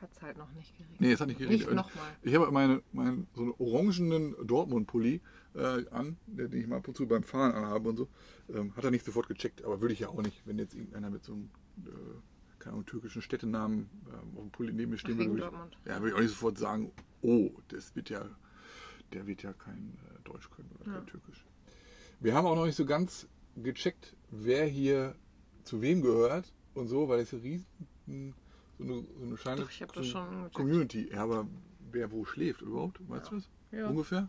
Hat 0.00 0.12
es 0.12 0.22
halt 0.22 0.38
noch 0.38 0.52
nicht 0.52 0.76
geregnet. 0.76 1.00
Nee, 1.00 1.12
es 1.12 1.20
hat 1.20 1.28
nicht 1.28 1.38
geregnet. 1.38 1.66
Nicht 1.66 1.74
nochmal. 1.74 2.16
Ich 2.22 2.34
habe 2.34 2.50
meine, 2.52 2.82
meinen 2.92 3.26
so 3.34 3.42
einen 3.42 3.54
orangenen 3.58 4.34
Dortmund-Pulli 4.46 5.20
äh, 5.54 5.88
an, 5.90 6.16
den 6.26 6.52
ich 6.52 6.66
mal 6.66 6.76
ab 6.76 6.88
und 6.88 6.96
zu 6.96 7.06
beim 7.06 7.22
Fahren 7.24 7.52
anhabe 7.52 7.88
und 7.88 7.96
so. 7.96 8.08
Ähm, 8.48 8.74
hat 8.76 8.84
er 8.84 8.90
nicht 8.90 9.04
sofort 9.04 9.28
gecheckt, 9.28 9.64
aber 9.64 9.80
würde 9.80 9.94
ich 9.94 10.00
ja 10.00 10.08
auch 10.08 10.22
nicht, 10.22 10.46
wenn 10.46 10.58
jetzt 10.58 10.74
irgendeiner 10.74 11.10
mit 11.10 11.24
so 11.24 11.32
einem 11.32 11.50
äh, 11.84 11.90
keine 12.58 12.74
Ahnung, 12.74 12.86
türkischen 12.86 13.22
Städtenamen 13.22 13.88
ähm, 14.08 14.36
auf 14.36 14.42
dem 14.42 14.50
Pulli 14.50 14.72
neben 14.72 14.90
mir 14.92 14.98
stehen 14.98 15.18
würde. 15.18 15.50
ich, 15.84 15.88
ja, 15.88 15.96
würde 16.00 16.08
ich 16.08 16.14
auch 16.14 16.20
nicht 16.20 16.30
sofort 16.30 16.58
sagen, 16.58 16.92
oh, 17.22 17.50
das 17.68 17.94
wird 17.96 18.10
ja, 18.10 18.24
der 19.12 19.26
wird 19.26 19.42
ja 19.42 19.52
kein 19.52 19.96
äh, 20.10 20.22
Deutsch 20.24 20.50
können 20.50 20.70
oder 20.78 20.90
Ja. 20.90 20.98
kein 20.98 21.06
Türkisch. 21.06 21.44
Wir 22.20 22.34
haben 22.34 22.46
auch 22.46 22.56
noch 22.56 22.66
nicht 22.66 22.76
so 22.76 22.84
ganz 22.84 23.28
gecheckt, 23.56 24.16
wer 24.30 24.66
hier 24.66 25.14
zu 25.64 25.80
wem 25.82 26.02
gehört 26.02 26.52
und 26.74 26.88
so, 26.88 27.08
weil 27.08 27.20
es 27.20 27.32
riesen 27.32 28.34
so 28.78 28.84
eine, 28.84 29.02
so 29.18 29.24
eine 29.26 29.36
scheine 29.36 29.60
Doch, 29.62 29.70
ich 29.70 29.82
hab 29.82 29.92
das 29.92 30.06
schon. 30.06 30.50
Community. 30.52 31.10
Ja, 31.12 31.24
aber 31.24 31.46
wer 31.90 32.10
wo 32.10 32.24
schläft 32.24 32.62
überhaupt? 32.62 33.00
Weißt 33.08 33.30
du 33.30 33.36
das? 33.36 33.48
Ja. 33.72 33.88
Ungefähr? 33.88 34.28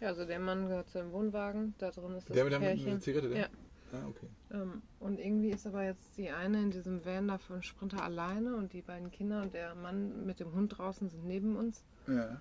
Ja, 0.00 0.08
also 0.08 0.24
der 0.24 0.40
Mann 0.40 0.66
gehört 0.66 0.88
zu 0.88 0.98
einem 0.98 1.12
Wohnwagen, 1.12 1.74
da 1.78 1.90
drin 1.90 2.14
ist 2.14 2.28
das 2.28 2.34
Der 2.34 2.44
mit 2.44 2.52
der, 2.52 2.60
mit 2.60 2.68
Pärchen. 2.68 2.86
der 2.86 3.00
Zigarette, 3.00 3.28
der? 3.28 3.38
Ja. 3.38 3.48
Ah, 3.92 4.06
okay. 4.08 4.28
Ähm, 4.52 4.82
und 5.00 5.18
irgendwie 5.18 5.50
ist 5.50 5.66
aber 5.66 5.84
jetzt 5.84 6.16
die 6.16 6.30
eine 6.30 6.62
in 6.62 6.70
diesem 6.70 7.04
Van 7.04 7.26
da 7.28 7.38
von 7.38 7.62
Sprinter 7.62 8.02
alleine 8.02 8.54
und 8.54 8.72
die 8.72 8.82
beiden 8.82 9.10
Kinder 9.10 9.42
und 9.42 9.52
der 9.52 9.74
Mann 9.74 10.24
mit 10.24 10.38
dem 10.40 10.52
Hund 10.52 10.78
draußen 10.78 11.08
sind 11.08 11.26
neben 11.26 11.56
uns. 11.56 11.84
Ja. 12.06 12.40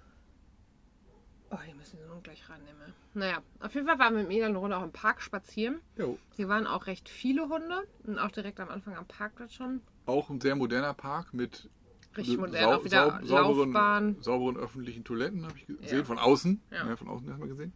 Oh, 1.52 1.58
die 1.68 1.74
müssen 1.74 1.98
den 1.98 2.10
Hund 2.12 2.24
gleich 2.24 2.48
rannehmen. 2.48 2.94
Naja, 3.16 3.40
auf 3.60 3.74
jeden 3.74 3.88
Fall 3.88 3.98
waren 3.98 4.16
wir 4.16 4.24
mit 4.24 4.44
eine 4.44 4.56
Runde 4.56 4.78
auch 4.78 4.84
im 4.84 4.92
Park 4.92 5.22
spazieren. 5.22 5.82
Jo. 5.98 6.20
Hier 6.36 6.48
waren 6.48 6.68
auch 6.68 6.86
recht 6.86 7.10
viele 7.10 7.50
Hunde 7.50 7.88
und 8.04 8.20
auch 8.20 8.30
direkt 8.30 8.60
am 8.60 8.70
Anfang 8.70 8.96
am 8.96 9.08
Parkplatz 9.08 9.54
schon. 9.54 9.82
Auch 10.10 10.30
ein 10.30 10.42
sehr 10.42 10.56
moderner 10.56 10.94
Park 10.94 11.34
mit 11.34 11.70
Richtig 12.18 12.36
sau- 12.36 12.42
modern, 12.42 12.66
auch 12.74 12.84
wieder 12.84 13.20
sau- 13.22 13.28
sauberen, 13.28 13.72
Laufbahn. 13.72 14.18
sauberen 14.22 14.58
öffentlichen 14.58 15.04
Toiletten, 15.04 15.46
habe 15.46 15.56
ich 15.58 15.68
gesehen. 15.68 15.98
Ja. 16.00 16.04
Von 16.04 16.18
außen. 16.18 16.62
Ja. 16.72 16.88
Ja. 16.88 16.96
von 16.96 17.08
außen 17.08 17.28
erstmal 17.28 17.48
gesehen. 17.50 17.74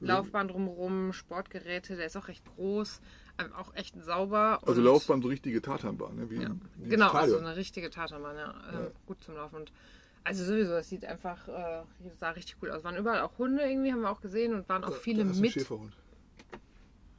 Laufbahn 0.00 0.48
drumherum, 0.48 1.12
Sportgeräte, 1.12 1.96
der 1.96 2.06
ist 2.06 2.16
auch 2.16 2.28
recht 2.28 2.44
groß, 2.56 3.00
ähm, 3.38 3.52
auch 3.54 3.74
echt 3.74 3.94
sauber. 4.02 4.58
Also 4.66 4.82
Laufbahn, 4.82 5.22
so 5.22 5.28
richtige 5.28 5.62
Tatanbahn, 5.62 6.16
ne? 6.16 6.30
wie, 6.30 6.42
Ja. 6.42 6.50
wie 6.76 6.88
Genau, 6.90 7.10
also 7.10 7.38
eine 7.38 7.56
richtige 7.56 7.88
Tatanbahn, 7.90 8.36
ja. 8.36 8.50
Äh, 8.70 8.74
Ja. 8.84 8.90
Gut 9.06 9.22
zum 9.22 9.34
Laufen. 9.34 9.56
Und 9.56 9.72
also 10.24 10.44
sowieso, 10.44 10.74
es 10.74 10.88
sieht 10.88 11.04
einfach, 11.04 11.46
äh, 11.48 11.82
sah 12.18 12.30
richtig 12.30 12.56
cool 12.62 12.70
aus. 12.70 12.82
Waren 12.84 12.96
überall 12.96 13.20
auch 13.20 13.38
Hunde 13.38 13.62
irgendwie, 13.62 13.92
haben 13.92 14.00
wir 14.02 14.10
auch 14.10 14.20
gesehen 14.20 14.52
und 14.54 14.68
waren 14.68 14.84
auch 14.84 14.90
Da- 14.90 14.96
viele 14.96 15.24
da 15.24 15.30
ist 15.30 15.36
ein 15.36 15.40
mit. 15.42 15.52
Schäferhund. 15.52 15.92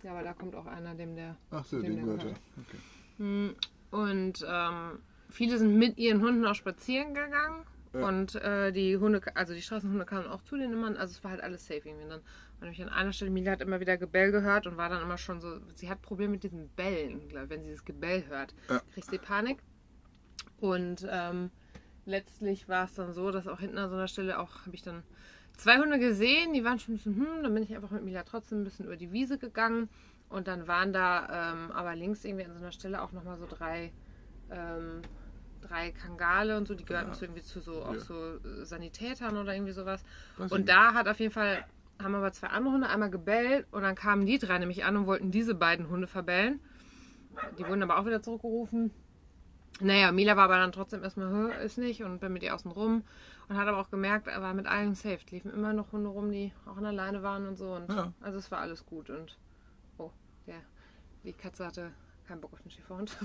Ja, 0.03 0.11
aber 0.11 0.23
da 0.23 0.33
kommt 0.33 0.53
auch 0.55 0.65
einer, 0.67 0.93
dem 0.95 1.15
der. 1.15 1.35
Ach 1.51 1.65
so, 1.65 1.81
dem 1.81 1.95
der 1.95 2.03
gehört 2.03 2.23
er. 2.25 2.29
Okay. 2.31 3.55
Und 3.95 4.45
ähm, 4.47 4.99
viele 5.29 5.57
sind 5.57 5.77
mit 5.77 5.97
ihren 5.97 6.21
Hunden 6.21 6.45
auch 6.45 6.55
spazieren 6.55 7.13
gegangen. 7.13 7.63
Ja. 7.93 8.07
Und 8.07 8.35
äh, 8.35 8.73
die 8.73 8.97
Hunde, 8.97 9.21
also 9.35 9.53
die 9.53 9.61
Straßenhunde 9.61 10.05
kamen 10.05 10.27
auch 10.27 10.41
zu 10.41 10.57
den 10.57 10.73
immer. 10.73 10.87
Also 10.99 11.13
es 11.13 11.23
war 11.23 11.31
halt 11.31 11.41
alles 11.41 11.65
safe 11.65 11.81
irgendwie. 11.85 12.03
Und 12.03 12.09
dann 12.09 12.21
war 12.59 12.67
nämlich 12.67 12.81
an 12.81 12.89
einer 12.89 13.13
Stelle, 13.13 13.31
Mila 13.31 13.53
hat 13.53 13.61
immer 13.61 13.79
wieder 13.79 13.97
Gebell 13.97 14.31
gehört 14.31 14.67
und 14.67 14.75
war 14.75 14.89
dann 14.89 15.01
immer 15.01 15.17
schon 15.17 15.39
so, 15.39 15.59
sie 15.73 15.89
hat 15.89 16.01
Probleme 16.01 16.31
mit 16.33 16.43
diesen 16.43 16.67
Bällen, 16.69 17.29
glaub, 17.29 17.49
wenn 17.49 17.63
sie 17.63 17.71
das 17.71 17.85
Gebell 17.85 18.25
hört, 18.27 18.53
Ja. 18.69 18.81
kriegt 18.93 19.09
sie 19.09 19.17
Panik. 19.17 19.59
Und 20.59 21.07
ähm, 21.09 21.51
letztlich 22.05 22.67
war 22.67 22.85
es 22.85 22.95
dann 22.95 23.13
so, 23.13 23.31
dass 23.31 23.47
auch 23.47 23.59
hinten 23.59 23.77
an 23.77 23.89
so 23.89 23.95
einer 23.95 24.07
Stelle 24.09 24.39
auch, 24.39 24.65
habe 24.65 24.75
ich 24.75 24.81
dann 24.83 25.03
zwei 25.55 25.77
Hunde 25.77 25.99
gesehen, 25.99 26.53
die 26.53 26.63
waren 26.65 26.79
schon 26.79 26.95
ein 26.95 26.97
bisschen, 26.97 27.15
hm, 27.15 27.43
dann 27.43 27.53
bin 27.53 27.63
ich 27.63 27.73
einfach 27.73 27.91
mit 27.91 28.03
Mila 28.03 28.23
trotzdem 28.23 28.59
ein 28.61 28.63
bisschen 28.65 28.85
über 28.85 28.97
die 28.97 29.11
Wiese 29.13 29.37
gegangen. 29.37 29.89
Und 30.35 30.49
dann 30.49 30.67
waren 30.67 30.91
da 30.91 31.53
ähm, 31.53 31.71
aber 31.71 31.95
links 31.95 32.25
irgendwie 32.25 32.43
an 32.43 32.51
so 32.51 32.59
einer 32.59 32.73
Stelle 32.73 33.01
auch 33.01 33.13
nochmal 33.13 33.37
so 33.37 33.45
drei, 33.47 33.93
ähm, 34.51 35.01
drei 35.61 35.91
Kangale 35.91 36.57
und 36.57 36.67
so, 36.67 36.75
die 36.75 36.83
gehörten 36.83 37.11
Ja. 37.11 37.13
zu 37.13 37.23
irgendwie 37.23 37.41
zu 37.41 37.61
so, 37.61 37.85
auch 37.85 37.93
Ja. 37.93 37.99
so 38.01 38.35
äh, 38.43 38.65
Sanitätern 38.65 39.37
oder 39.37 39.53
irgendwie 39.53 39.71
sowas. 39.71 40.03
Ich 40.45 40.51
Und 40.51 40.67
da 40.67 40.93
hat 40.93 41.07
auf 41.07 41.21
jeden 41.21 41.31
Fall, 41.31 41.63
haben 42.03 42.15
aber 42.15 42.33
zwei 42.33 42.47
andere 42.47 42.73
Hunde 42.73 42.89
einmal 42.89 43.09
gebellt 43.09 43.65
und 43.71 43.83
dann 43.83 43.95
kamen 43.95 44.25
die 44.25 44.37
drei 44.37 44.57
nämlich 44.59 44.83
an 44.83 44.97
und 44.97 45.07
wollten 45.07 45.31
diese 45.31 45.55
beiden 45.55 45.87
Hunde 45.87 46.07
verbellen. 46.07 46.59
Die 47.57 47.65
wurden 47.65 47.81
aber 47.83 47.97
auch 47.97 48.05
wieder 48.05 48.21
zurückgerufen. 48.21 48.91
Naja, 49.79 50.11
Mila 50.11 50.35
war 50.35 50.43
aber 50.45 50.57
dann 50.57 50.73
trotzdem 50.73 51.01
erstmal, 51.01 51.53
"Hä, 51.53 51.65
ist 51.65 51.77
nicht 51.77 52.03
und 52.03 52.19
bin 52.19 52.33
mit 52.33 52.43
ihr 52.43 52.53
außen 52.55 52.71
rum 52.71 53.05
und 53.47 53.55
hat 53.57 53.69
aber 53.69 53.77
auch 53.77 53.89
gemerkt, 53.89 54.27
er 54.27 54.41
war 54.41 54.53
mit 54.53 54.67
allen 54.67 54.95
safe. 54.95 55.19
Liefen 55.29 55.53
immer 55.53 55.71
noch 55.71 55.93
Hunde 55.93 56.09
rum, 56.09 56.29
die 56.29 56.51
auch 56.65 56.75
an 56.75 56.83
der 56.83 56.91
Leine 56.91 57.23
waren 57.23 57.47
und 57.47 57.55
so. 57.57 57.71
Und 57.73 57.89
Ja. 57.89 58.11
Also 58.19 58.37
es 58.37 58.51
war 58.51 58.59
alles 58.59 58.85
gut 58.85 59.09
und 59.09 59.37
der, 60.47 60.61
die 61.23 61.33
Katze 61.33 61.65
hatte 61.65 61.91
keinen 62.27 62.41
Bock 62.41 62.53
auf 62.53 62.61
den 62.61 62.71
Schäferhund. 62.71 63.15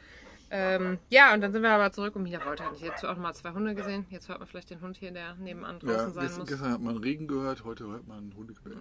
ähm, 0.50 0.98
ja, 1.10 1.34
und 1.34 1.40
dann 1.40 1.52
sind 1.52 1.62
wir 1.62 1.70
aber 1.70 1.92
zurück 1.92 2.16
und 2.16 2.22
Mila 2.24 2.44
wollte 2.44 2.64
halt 2.64 2.72
nicht. 2.72 2.84
Jetzt 2.84 3.04
auch 3.04 3.16
mal 3.16 3.34
zwei 3.34 3.52
Hunde 3.52 3.74
gesehen. 3.74 4.06
Jetzt 4.10 4.28
hört 4.28 4.38
man 4.38 4.48
vielleicht 4.48 4.70
den 4.70 4.80
Hund 4.80 4.96
hier, 4.96 5.10
der 5.10 5.34
nebenan 5.36 5.78
draußen 5.78 5.96
Ja, 5.96 6.10
sein 6.10 6.22
gestern, 6.24 6.40
muss. 6.40 6.48
gestern 6.48 6.72
hat 6.72 6.80
man 6.80 6.96
Regen 6.98 7.28
gehört, 7.28 7.64
heute 7.64 7.86
hört 7.86 8.06
man 8.06 8.34
Hundegebell. 8.36 8.76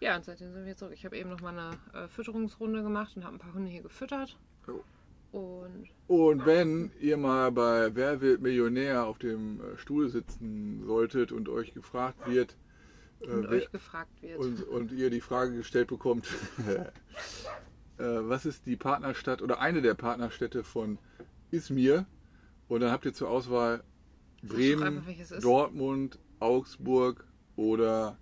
Ja, 0.00 0.16
und 0.16 0.24
seitdem 0.24 0.52
sind 0.52 0.64
wir 0.64 0.76
zurück. 0.76 0.92
Ich 0.94 1.04
habe 1.04 1.16
eben 1.16 1.30
noch 1.30 1.40
mal 1.40 1.56
eine 1.58 2.04
äh, 2.04 2.08
Fütterungsrunde 2.08 2.82
gemacht 2.82 3.16
und 3.16 3.24
habe 3.24 3.36
ein 3.36 3.40
paar 3.40 3.54
Hunde 3.54 3.70
hier 3.70 3.82
gefüttert. 3.82 4.38
Jo. 4.66 4.84
Und 5.30 5.88
Und 6.06 6.46
wenn 6.46 6.90
ihr 7.00 7.16
mal 7.16 7.52
bei 7.52 7.94
Wer 7.94 8.20
wird 8.20 8.40
Millionär 8.40 9.04
auf 9.04 9.18
dem 9.18 9.60
äh, 9.60 9.76
Stuhl 9.76 10.08
sitzen 10.08 10.84
solltet 10.86 11.32
und 11.32 11.48
euch 11.48 11.74
gefragt 11.74 12.26
wird, 12.26 12.56
und 13.20 13.50
wer, 13.50 13.50
euch 13.50 13.70
gefragt 13.72 14.22
wird. 14.22 14.38
und, 14.38 14.62
und 14.64 14.92
ihr 14.92 15.10
die 15.10 15.20
Frage 15.20 15.56
gestellt 15.56 15.88
bekommt, 15.88 16.26
äh, 16.66 16.84
was 17.98 18.46
ist 18.46 18.66
die 18.66 18.76
Partnerstadt 18.76 19.42
oder 19.42 19.60
eine 19.60 19.82
der 19.82 19.94
Partnerstädte 19.94 20.64
von 20.64 20.98
Izmir? 21.50 22.06
Und 22.68 22.80
dann 22.80 22.90
habt 22.90 23.04
ihr 23.06 23.14
zur 23.14 23.30
Auswahl 23.30 23.82
Bremen, 24.42 24.98
einfach. 24.98 25.40
Dortmund, 25.40 26.18
Augsburg 26.38 27.24
oder 27.56 28.18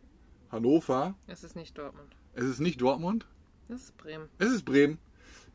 Hannover. 0.51 1.15
Es 1.27 1.45
ist 1.45 1.57
nicht 1.57 1.77
Dortmund. 1.77 2.15
Es 2.35 2.45
ist 2.45 2.61
nicht 2.61 2.81
Dortmund, 2.81 3.27
Das 3.69 3.83
ist 3.83 3.97
Bremen. 3.97 4.29
es 4.39 4.53
ist 4.53 4.65
Bremen. 4.65 4.99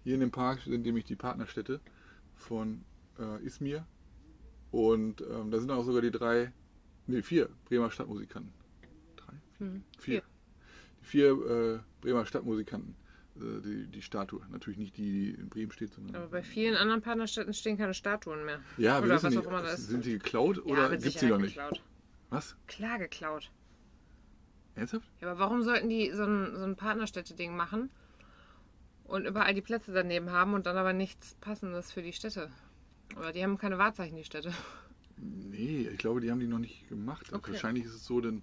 Hier 0.04 0.15
in 0.15 0.19
dem 0.19 0.32
Park 0.32 0.62
sind 0.62 0.84
nämlich 0.84 1.06
die 1.06 1.15
Partnerstädte 1.15 1.80
von 2.36 2.84
äh, 3.19 3.43
Izmir. 3.45 3.86
Und 4.71 5.21
ähm, 5.21 5.51
da 5.51 5.60
sind 5.60 5.69
auch 5.71 5.84
sogar 5.84 6.01
die 6.01 6.12
drei, 6.12 6.51
nee, 7.08 7.21
vier 7.21 7.49
Bremer 7.65 7.91
Stadtmusikanten. 7.91 8.51
Hm. 9.62 9.84
Vier. 10.00 10.21
Die 11.02 11.06
vier 11.06 11.32
äh, 11.32 11.80
Bremer 12.02 12.26
Stadtmusikanten. 12.26 12.95
Äh, 13.38 13.62
die, 13.62 13.86
die 13.88 14.02
Statue. 14.02 14.41
Natürlich 14.52 14.78
nicht 14.80 14.97
die, 14.97 15.12
die 15.12 15.30
in 15.39 15.50
Bremen 15.50 15.71
steht, 15.71 15.93
sondern. 15.93 16.15
Aber 16.15 16.28
bei 16.28 16.43
vielen 16.43 16.76
anderen 16.76 17.02
Partnerstädten 17.02 17.54
stehen 17.54 17.78
keine 17.78 17.93
Statuen 17.93 18.43
mehr. 18.45 18.60
ja, 18.78 19.00
oder 19.00 19.10
was 19.10 19.24
nicht, 19.24 19.38
auch 19.38 19.45
immer 19.45 19.62
das 19.62 19.80
ist. 19.80 19.88
sind 19.89 20.04
die 20.06 20.13
geklaut 20.13 20.58
ja, 20.58 20.63
oder 20.63 20.89
gibt 20.89 21.06
es 21.06 21.15
die 21.15 21.28
noch 21.28 21.38
nicht? 21.38 21.56
geklaut. 21.56 21.82
Was? 22.30 22.56
Klar 22.67 22.97
geklaut. 23.00 23.52
Ernsthaft? 24.76 25.10
Ja, 25.21 25.30
aber 25.30 25.39
warum 25.39 25.63
sollten 25.63 25.89
die 25.89 26.12
so 26.12 26.24
ein, 26.24 26.56
so 26.56 26.63
ein 26.63 26.76
Partnerstädte-Ding 26.76 27.56
machen 27.56 27.89
und 29.04 29.26
überall 29.26 29.54
die 29.54 29.62
Plätze 29.62 29.91
daneben 29.91 30.32
haben 30.32 30.54
und 30.54 30.65
dann 30.65 30.78
aber 30.78 30.93
nichts 30.93 31.36
Passendes 31.41 31.91
für 31.91 32.02
die 32.02 32.13
Städte? 32.13 32.50
Aber 33.15 33.34
die 33.34 33.43
haben 33.43 33.58
keine 33.58 33.78
Wahrzeichen, 33.78 34.15
die 34.15 34.24
Städte. 34.24 34.54
Nee, 35.17 35.89
ich 35.91 35.97
glaube, 35.97 36.21
die 36.21 36.32
haben 36.32 36.39
die 36.39 36.47
noch 36.47 36.60
nicht 36.60 36.88
gemacht. 36.88 37.24
Also 37.28 37.36
Okay. 37.38 37.52
Wahrscheinlich 37.52 37.84
ist 37.86 37.93
es 37.93 38.06
so, 38.06 38.21
denn 38.21 38.41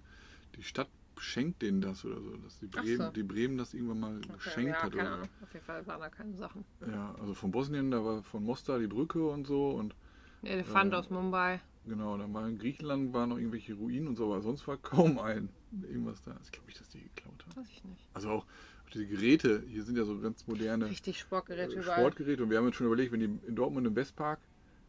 die 0.55 0.63
Stadt 0.63 0.87
schenkt 1.19 1.61
denen 1.61 1.81
das 1.81 2.03
oder 2.05 2.21
so. 2.21 2.35
Dass 2.37 2.59
die 2.59 2.67
Bremen, 2.67 2.97
so. 2.97 3.09
die 3.11 3.23
Bremen 3.23 3.57
das 3.57 3.73
irgendwann 3.73 3.99
mal 3.99 4.17
Okay, 4.17 4.33
geschenkt 4.35 4.71
ja, 4.71 4.81
hat. 4.83 4.91
keine 4.91 5.01
Oder, 5.03 5.13
Ahnung. 5.15 5.29
Auf 5.43 5.53
jeden 5.53 5.65
Fall 5.65 5.87
waren 5.87 5.99
da 6.01 6.09
keine 6.09 6.33
Sachen. 6.35 6.65
ja, 6.89 7.15
also 7.19 7.33
von 7.33 7.51
Bosnien, 7.51 7.91
da 7.91 8.03
war 8.03 8.23
von 8.23 8.43
Mostar 8.43 8.79
die 8.79 8.87
Brücke 8.87 9.25
und 9.27 9.45
so. 9.47 9.69
Und 9.71 9.95
Der 10.43 10.51
Elefant 10.53 10.93
Ähm, 10.93 10.99
aus 10.99 11.09
Mumbai. 11.09 11.59
genau, 11.85 12.17
dann 12.17 12.33
war 12.33 12.47
in 12.47 12.57
Griechenland 12.57 13.13
waren 13.13 13.29
noch 13.29 13.37
irgendwelche 13.37 13.73
Ruinen 13.73 14.07
und 14.07 14.15
so, 14.15 14.25
aber 14.25 14.41
sonst 14.41 14.67
war 14.67 14.77
kaum 14.77 15.19
ein 15.19 15.49
irgendwas 15.83 16.21
da. 16.23 16.35
Ich 16.43 16.51
glaube 16.51 16.67
nicht, 16.67 16.79
dass 16.79 16.89
die 16.89 17.01
geklaut 17.01 17.45
haben. 17.45 17.55
Weiß 17.61 17.69
ich 17.69 17.83
nicht. 17.83 18.07
Also 18.13 18.29
auch 18.29 18.45
diese 18.93 19.05
Geräte, 19.05 19.63
hier 19.67 19.83
sind 19.83 19.97
ja 19.97 20.03
so 20.05 20.17
ganz 20.19 20.47
moderne 20.47 20.89
Richtig 20.89 21.19
Sportgeräte 21.19 21.75
äh, 21.75 21.79
überall. 21.81 21.99
Sportgeräte. 21.99 22.43
Und 22.43 22.49
wir 22.49 22.57
haben 22.57 22.65
uns 22.65 22.75
schon 22.75 22.87
überlegt, 22.87 23.11
wenn 23.11 23.19
die 23.19 23.47
in 23.47 23.55
Dortmund 23.55 23.85
im 23.85 23.95
Westpark, 23.95 24.39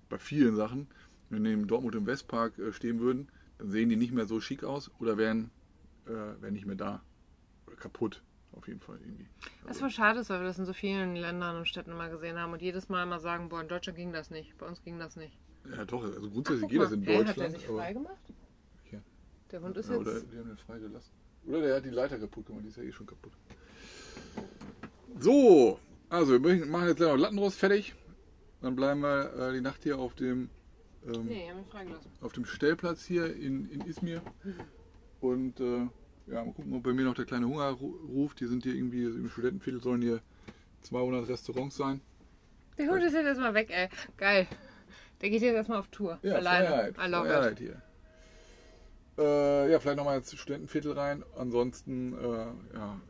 bei 0.09 0.19
vielen 0.19 0.57
Sachen, 0.57 0.87
wenn 1.29 1.45
die 1.45 1.53
in 1.53 1.67
Dortmund 1.67 1.95
im 1.97 2.07
Westpark 2.07 2.59
äh, 2.59 2.73
stehen 2.73 2.99
würden, 3.01 3.29
dann 3.59 3.71
sehen 3.71 3.91
die 3.91 3.97
nicht 3.97 4.13
mehr 4.13 4.25
so 4.27 4.41
schick 4.41 4.65
aus 4.65 4.91
oder 5.01 5.19
wären, 5.19 5.51
äh, 6.11 6.43
wären 6.43 6.53
nicht 6.53 6.67
mehr 6.67 6.77
da. 6.77 7.03
Oder 7.67 7.77
kaputt, 7.77 8.23
auf 8.53 8.67
jeden 8.69 8.81
Fall 8.81 8.99
irgendwie. 9.01 9.27
Was 9.65 9.79
voll 9.81 9.91
schade 9.91 10.21
ist, 10.21 10.31
weil 10.31 10.41
wir 10.41 10.47
das 10.47 10.59
in 10.59 10.67
so 10.67 10.73
vielen 10.73 11.17
Ländern 11.17 11.57
und 11.57 11.69
Städten 11.69 11.93
immer 11.93 12.09
gesehen 12.09 12.39
haben 12.39 12.53
und 12.53 12.63
jedes 12.63 12.89
Mal 12.89 13.03
immer 13.03 13.21
sagen, 13.21 13.49
boah, 13.49 13.61
in 13.61 13.69
Deutschland 13.69 13.97
ging 13.97 14.13
das 14.13 14.31
nicht, 14.31 14.57
bei 14.59 14.67
uns 14.67 14.83
ging 14.83 14.99
das 14.99 15.17
nicht. 15.17 15.39
Ja, 15.71 15.85
doch, 15.85 16.03
also 16.03 16.31
grundsätzlich 16.31 16.63
Guck 16.63 16.71
geht 16.71 16.81
das 16.81 16.91
mal, 16.91 16.97
in 16.97 17.03
hä, 17.03 17.17
Deutschland. 17.17 17.29
Hat 17.29 17.37
der 17.37 17.51
sich 17.51 17.69
aber, 17.69 17.79
frei 17.79 17.93
gemacht? 17.93 18.35
Okay. 18.87 19.01
Der 19.51 19.61
Hund 19.61 19.77
ist 19.77 19.91
ja, 19.91 19.97
oder 19.97 20.13
jetzt. 20.15 20.33
die 20.33 20.39
haben 20.39 20.49
den 20.49 20.57
freigelassen. 20.57 21.13
Oder 21.47 21.61
der 21.61 21.77
hat 21.77 21.85
die 21.85 21.91
Leiter 21.91 22.19
kaputt 22.19 22.47
gemacht, 22.47 22.65
die 22.65 22.69
ist 22.69 22.77
ja 22.77 22.83
eh 22.83 22.93
schon 22.93 23.07
kaputt. 23.07 23.33
So, 25.19 25.79
also 26.09 26.43
wir 26.43 26.67
machen 26.67 26.89
jetzt 26.89 26.97
gleich 26.97 27.11
noch 27.11 27.19
Lattenrost 27.19 27.59
fertig. 27.59 27.95
Dann 28.63 28.77
bleiben 28.77 29.01
wir 29.01 29.33
äh, 29.35 29.53
die 29.53 29.61
Nacht 29.61 29.83
hier 29.83 29.99
auf 29.99 30.15
dem 30.15 30.51
ähm, 31.07 31.27
Nee, 31.27 31.49
haben 31.49 31.61
ihn 31.61 31.65
freigelassen. 31.67 32.11
auf 32.21 32.33
dem 32.33 32.45
Stellplatz 32.45 33.05
hier 33.05 33.35
in, 33.35 33.71
in 33.71 33.81
Izmir. 33.83 34.23
Und 35.21 35.61
äh, 35.61 35.87
ja, 36.31 36.45
mal 36.45 36.53
gucken, 36.53 36.73
ob 36.75 36.83
bei 36.83 36.93
mir 36.93 37.05
noch 37.05 37.15
der 37.15 37.25
kleine 37.25 37.47
Hunger 37.47 37.71
ru- 37.71 38.01
ruft. 38.09 38.39
Hier 38.39 38.49
sind 38.49 38.63
hier 38.63 38.75
irgendwie 38.75 39.05
im 39.05 39.29
Studentenviertel 39.29 39.81
sollen 39.83 40.03
hier 40.03 40.21
200 40.83 41.29
Restaurants 41.29 41.77
sein. 41.77 42.01
Der 42.79 42.89
Hund 42.89 43.03
ist 43.03 43.13
jetzt 43.13 43.27
erstmal 43.27 43.55
weg, 43.55 43.69
ey. 43.71 43.89
Geil. 44.17 44.47
Der 45.21 45.29
geht 45.31 45.43
jetzt 45.43 45.55
erstmal 45.55 45.79
auf 45.81 45.89
Tour. 45.89 46.19
Ja, 46.23 46.37
Alleine. 46.37 46.67
Freiheit. 46.69 46.95
I 46.99 47.11
love 47.11 47.29
Freiheit 47.29 47.53
it. 47.53 47.59
hier. 47.59 47.83
Äh, 49.19 49.71
ja, 49.73 49.79
vielleicht 49.81 49.99
nochmal 49.99 50.17
ins 50.19 50.33
Studentenviertel 50.35 50.93
rein. 50.93 51.23
Ansonsten, 51.37 52.15
äh, 52.15 52.47
ja, 52.75 53.01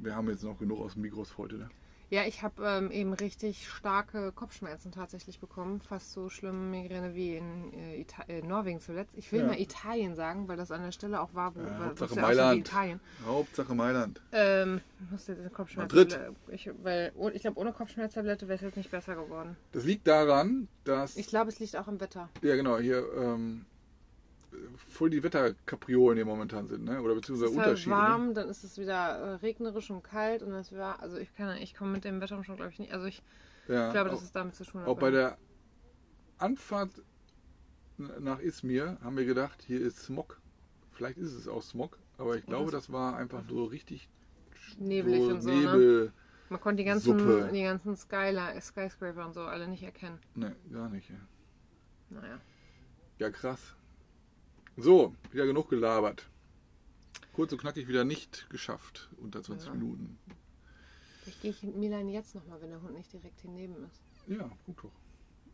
wir 0.00 0.16
haben 0.16 0.28
jetzt 0.28 0.42
noch 0.42 0.58
genug 0.58 0.80
aus 0.80 0.94
dem 0.94 1.02
Mikros 1.02 1.30
für 1.30 1.38
heute. 1.38 1.56
Ne? 1.56 1.70
Ja, 2.08 2.22
ich 2.24 2.42
habe 2.44 2.64
ähm, 2.64 2.90
eben 2.92 3.12
richtig 3.14 3.68
starke 3.68 4.30
Kopfschmerzen 4.30 4.92
tatsächlich 4.92 5.40
bekommen. 5.40 5.80
Fast 5.80 6.12
so 6.12 6.28
schlimme 6.28 6.58
Migräne 6.58 7.14
wie 7.16 7.36
in 7.36 7.72
äh, 7.72 8.06
äh, 8.28 8.42
Norwegen 8.42 8.78
zuletzt. 8.80 9.12
Ich 9.16 9.32
will 9.32 9.40
Ja. 9.40 9.46
mal 9.48 9.58
Italien 9.60 10.14
sagen, 10.14 10.46
weil 10.46 10.56
das 10.56 10.70
an 10.70 10.82
der 10.82 10.92
Stelle 10.92 11.20
auch 11.20 11.34
war, 11.34 11.56
wo 11.56 11.60
Ja, 11.60 11.78
Hauptsache 11.78 12.14
ja 12.14 12.22
Mailand. 12.22 12.60
Italien. 12.60 13.00
Hauptsache 13.24 13.74
Mailand. 13.74 14.20
Ähm, 14.30 14.80
ich 15.04 15.10
musste 15.10 15.34
Kopfschmerzen. 15.50 15.96
Madrid. 15.96 16.20
Ich, 16.48 16.70
weil, 16.82 17.10
oh, 17.16 17.28
ich 17.28 17.42
glaube, 17.42 17.58
ohne 17.58 17.72
Kopfschmerztablette 17.72 18.46
wäre 18.46 18.54
es 18.56 18.62
jetzt 18.62 18.76
nicht 18.76 18.90
besser 18.92 19.16
geworden. 19.16 19.56
Das 19.72 19.84
liegt 19.84 20.06
daran, 20.06 20.68
dass. 20.84 21.16
Ich 21.16 21.26
glaube, 21.26 21.50
es 21.50 21.58
liegt 21.58 21.74
auch 21.76 21.88
am 21.88 21.98
Wetter. 22.00 22.28
Ja, 22.40 22.54
genau, 22.54 22.78
hier 22.78 23.04
ähm, 23.16 23.66
voll 24.76 25.10
die 25.10 25.22
Wetterkapriolen 25.22 26.16
hier 26.16 26.24
momentan 26.26 26.66
sind, 26.66 26.84
ne? 26.84 27.00
Oder 27.02 27.14
beziehungsweise 27.14 27.46
Es 27.46 27.52
ist 27.52 27.58
halt 27.58 27.68
Unterschiede. 27.68 27.96
warm, 27.96 28.28
Ne? 28.28 28.34
dann 28.34 28.48
ist 28.48 28.64
es 28.64 28.78
wieder 28.78 28.94
äh, 29.18 29.34
regnerisch 29.36 29.90
und 29.90 30.02
kalt 30.02 30.42
und 30.42 30.52
es 30.54 30.72
war, 30.72 31.00
also 31.00 31.16
ich 31.16 31.34
kann, 31.34 31.56
ich 31.58 31.74
komme 31.74 31.92
mit 31.92 32.04
dem 32.04 32.20
Wetter 32.20 32.42
schon, 32.44 32.56
glaube 32.56 32.70
ich, 32.70 32.78
nicht. 32.78 32.92
Also 32.92 33.06
ich 33.06 33.22
Ja, 33.68 33.92
glaube, 33.92 34.10
auch, 34.10 34.14
dass 34.14 34.22
es 34.22 34.32
damit 34.32 34.54
zu 34.54 34.64
tun 34.64 34.82
hat. 34.82 34.88
auch 34.88 34.98
bei 34.98 35.10
der 35.10 35.38
Anfahrt 36.38 36.90
nach 37.98 38.40
Izmir 38.40 38.98
haben 39.02 39.16
wir 39.16 39.24
gedacht, 39.24 39.62
hier 39.66 39.80
ist 39.80 40.02
Smog. 40.02 40.40
Vielleicht 40.92 41.18
ist 41.18 41.32
es 41.32 41.48
auch 41.48 41.62
Smog, 41.62 41.98
aber 42.18 42.36
ich 42.36 42.44
glaube, 42.46 42.70
das 42.70 42.92
war 42.92 43.16
einfach 43.16 43.42
so 43.48 43.64
richtig 43.64 44.08
Nebelig 44.78 45.22
so 45.22 45.28
und 45.28 45.40
so, 45.42 45.50
ne? 45.50 45.56
Nebel. 45.56 46.12
Man 46.48 46.60
konnte 46.60 46.82
die 46.82 46.88
ganzen, 46.88 47.18
Suppe. 47.18 47.50
die 47.52 47.62
ganzen 47.62 47.96
Skyscraper 47.96 49.26
und 49.26 49.34
so 49.34 49.40
alle 49.42 49.66
nicht 49.68 49.82
erkennen. 49.82 50.18
Ne, 50.34 50.54
gar 50.72 50.88
nicht. 50.88 51.08
Ja. 51.10 51.16
Naja. 52.10 52.38
ja, 53.18 53.30
krass. 53.30 53.74
So, 54.76 55.14
wieder 55.32 55.46
genug 55.46 55.70
gelabert. 55.70 56.26
Kurz 57.32 57.52
und 57.52 57.60
knackig 57.60 57.88
wieder 57.88 58.04
nicht 58.04 58.48
geschafft. 58.50 59.08
Unter 59.18 59.42
20 59.42 59.68
Ja. 59.68 59.74
Minuten. 59.74 60.18
Vielleicht 61.22 61.42
gehe 61.42 61.50
ich 61.50 61.62
in 61.62 61.78
Milan 61.80 62.08
jetzt 62.08 62.34
nochmal, 62.34 62.60
wenn 62.60 62.70
der 62.70 62.80
Hund 62.82 62.94
nicht 62.94 63.12
direkt 63.12 63.40
hier 63.40 63.50
neben 63.50 63.74
ist. 63.84 64.02
Ja, 64.28 64.50
gut 64.66 64.76
doch. 64.82 64.92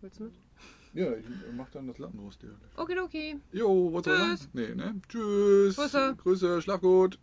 Willst 0.00 0.18
du 0.18 0.24
mit? 0.24 0.34
Ja, 0.94 1.12
ich 1.14 1.24
mach 1.56 1.70
dann 1.70 1.86
das 1.86 1.98
Lattenrost 1.98 2.42
dir. 2.42 2.54
Okidoki. 2.76 3.40
Jo, 3.52 3.92
was 3.92 4.04
soll 4.04 4.16
Tschüss. 4.16 4.48
Nee, 4.52 4.74
ne? 4.74 5.00
Tschüss. 5.08 5.76
Grüße. 5.76 6.14
Grüße, 6.18 6.60
schlaf 6.62 6.80
gut. 6.80 7.18